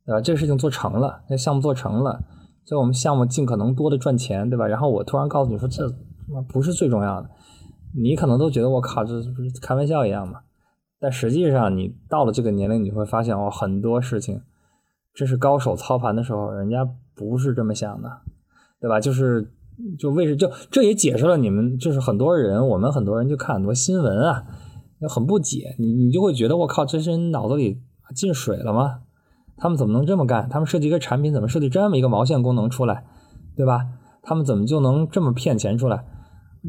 [0.06, 0.22] 对吧？
[0.22, 2.24] 这个事情做成了，那项目做成了，
[2.66, 4.68] 就我们项目尽可能多的赚钱，对吧？
[4.68, 5.92] 然后我突然告诉你说这
[6.48, 7.30] 不是最重要的，
[7.96, 10.42] 你可能都觉得我靠，这不是开玩笑一样嘛？
[11.00, 14.42] 但实际上你到了这个年龄，你会发现哦，很多事情，
[15.14, 18.10] 这是高手操盘的时候，人家不是这么想的，
[18.80, 19.00] 对吧？
[19.00, 19.52] 就是。
[20.00, 24.46] 就为什就这也解释了你们就是很多人，我们很多人就看很多新闻啊，
[25.10, 27.82] 很不解，你你就会觉得我靠，这些人脑子里
[28.16, 29.02] 进水了吗？
[29.58, 30.50] 他们怎么能这么干？
[30.50, 33.06] 他们设计一个产品，怎么设计这么一个毛线功能出来，
[33.56, 33.88] 对吧？
[34.22, 36.06] 他们怎么就能这么骗钱出来？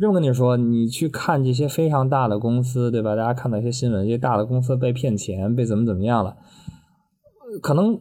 [0.01, 3.17] 这么跟你说，你去看这些非常大的公司，对吧？
[3.17, 6.37] 大家看到一些新闻，这些大的公司被骗钱，被怎么怎么样了？
[7.63, 7.95] 可能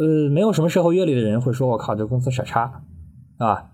[0.00, 2.82] 呃，没有什么社会阅历的人会说，我靠，这公司傻叉，
[3.38, 3.70] 啊。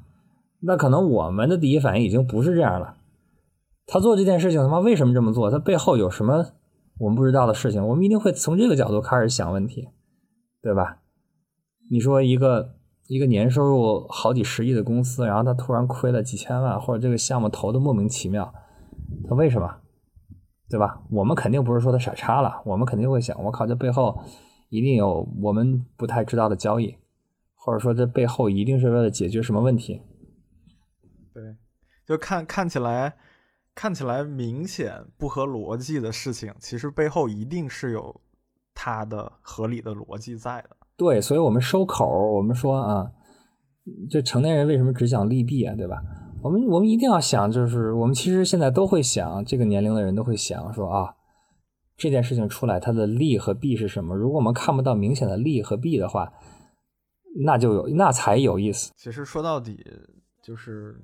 [0.60, 2.94] 那可能我们的第一反应已经不是这样了。
[3.86, 5.50] 他做这件事情，他妈为什么这么做？
[5.50, 6.46] 他背后有什么
[6.98, 7.86] 我们不知道的事情？
[7.86, 9.88] 我们一定会从这个角度开始想问题，
[10.64, 11.02] 对吧？
[11.90, 18.50] 你说一个一个年收入好几十亿的公司，然后他突然亏了几千万，或者这个项目投的莫名其妙，
[19.28, 19.82] 他为什么？
[20.70, 21.02] 对吧？
[21.10, 24.24] 我们肯定不是说他傻叉了，我们肯定会想，我靠，这背后
[24.70, 26.96] 一定有我们不太知道的交易，
[27.54, 30.00] 或者说这背后一定是为了解决什么问题。
[31.34, 31.56] 对，
[32.06, 33.16] 就看看起来
[33.74, 38.22] 看起来明显不合逻辑的事情，其实背后一定是有
[38.84, 40.76] 它的合理的逻辑在的。
[40.94, 43.10] 对，所以我们收口，我们说啊，
[44.10, 45.74] 这成年人为什么只讲利弊啊？
[45.74, 46.02] 对吧？
[46.42, 51.14] 我们我们一定要想，就是我们其实现在都会想，这个年龄的人都会想说啊，
[51.96, 54.14] 这件事情出来它的利和弊是什么？
[54.14, 56.32] 如果我们看不到明显的利和弊的话，
[57.44, 58.92] 那就有那才有意思。
[58.96, 59.82] 其实说到底
[60.42, 61.00] 就是。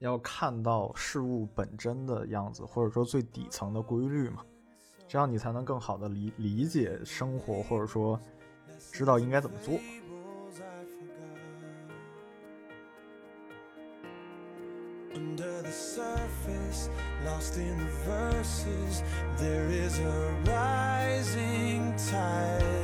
[0.00, 4.42] 要看到事物本真的样子，或者说最底层的规律嘛，
[5.10, 8.16] 这样你才能更好的理理解生活，或者说
[8.92, 9.76] 知道应该怎么做。
[17.20, 17.80] shadows and
[21.66, 22.80] demons hide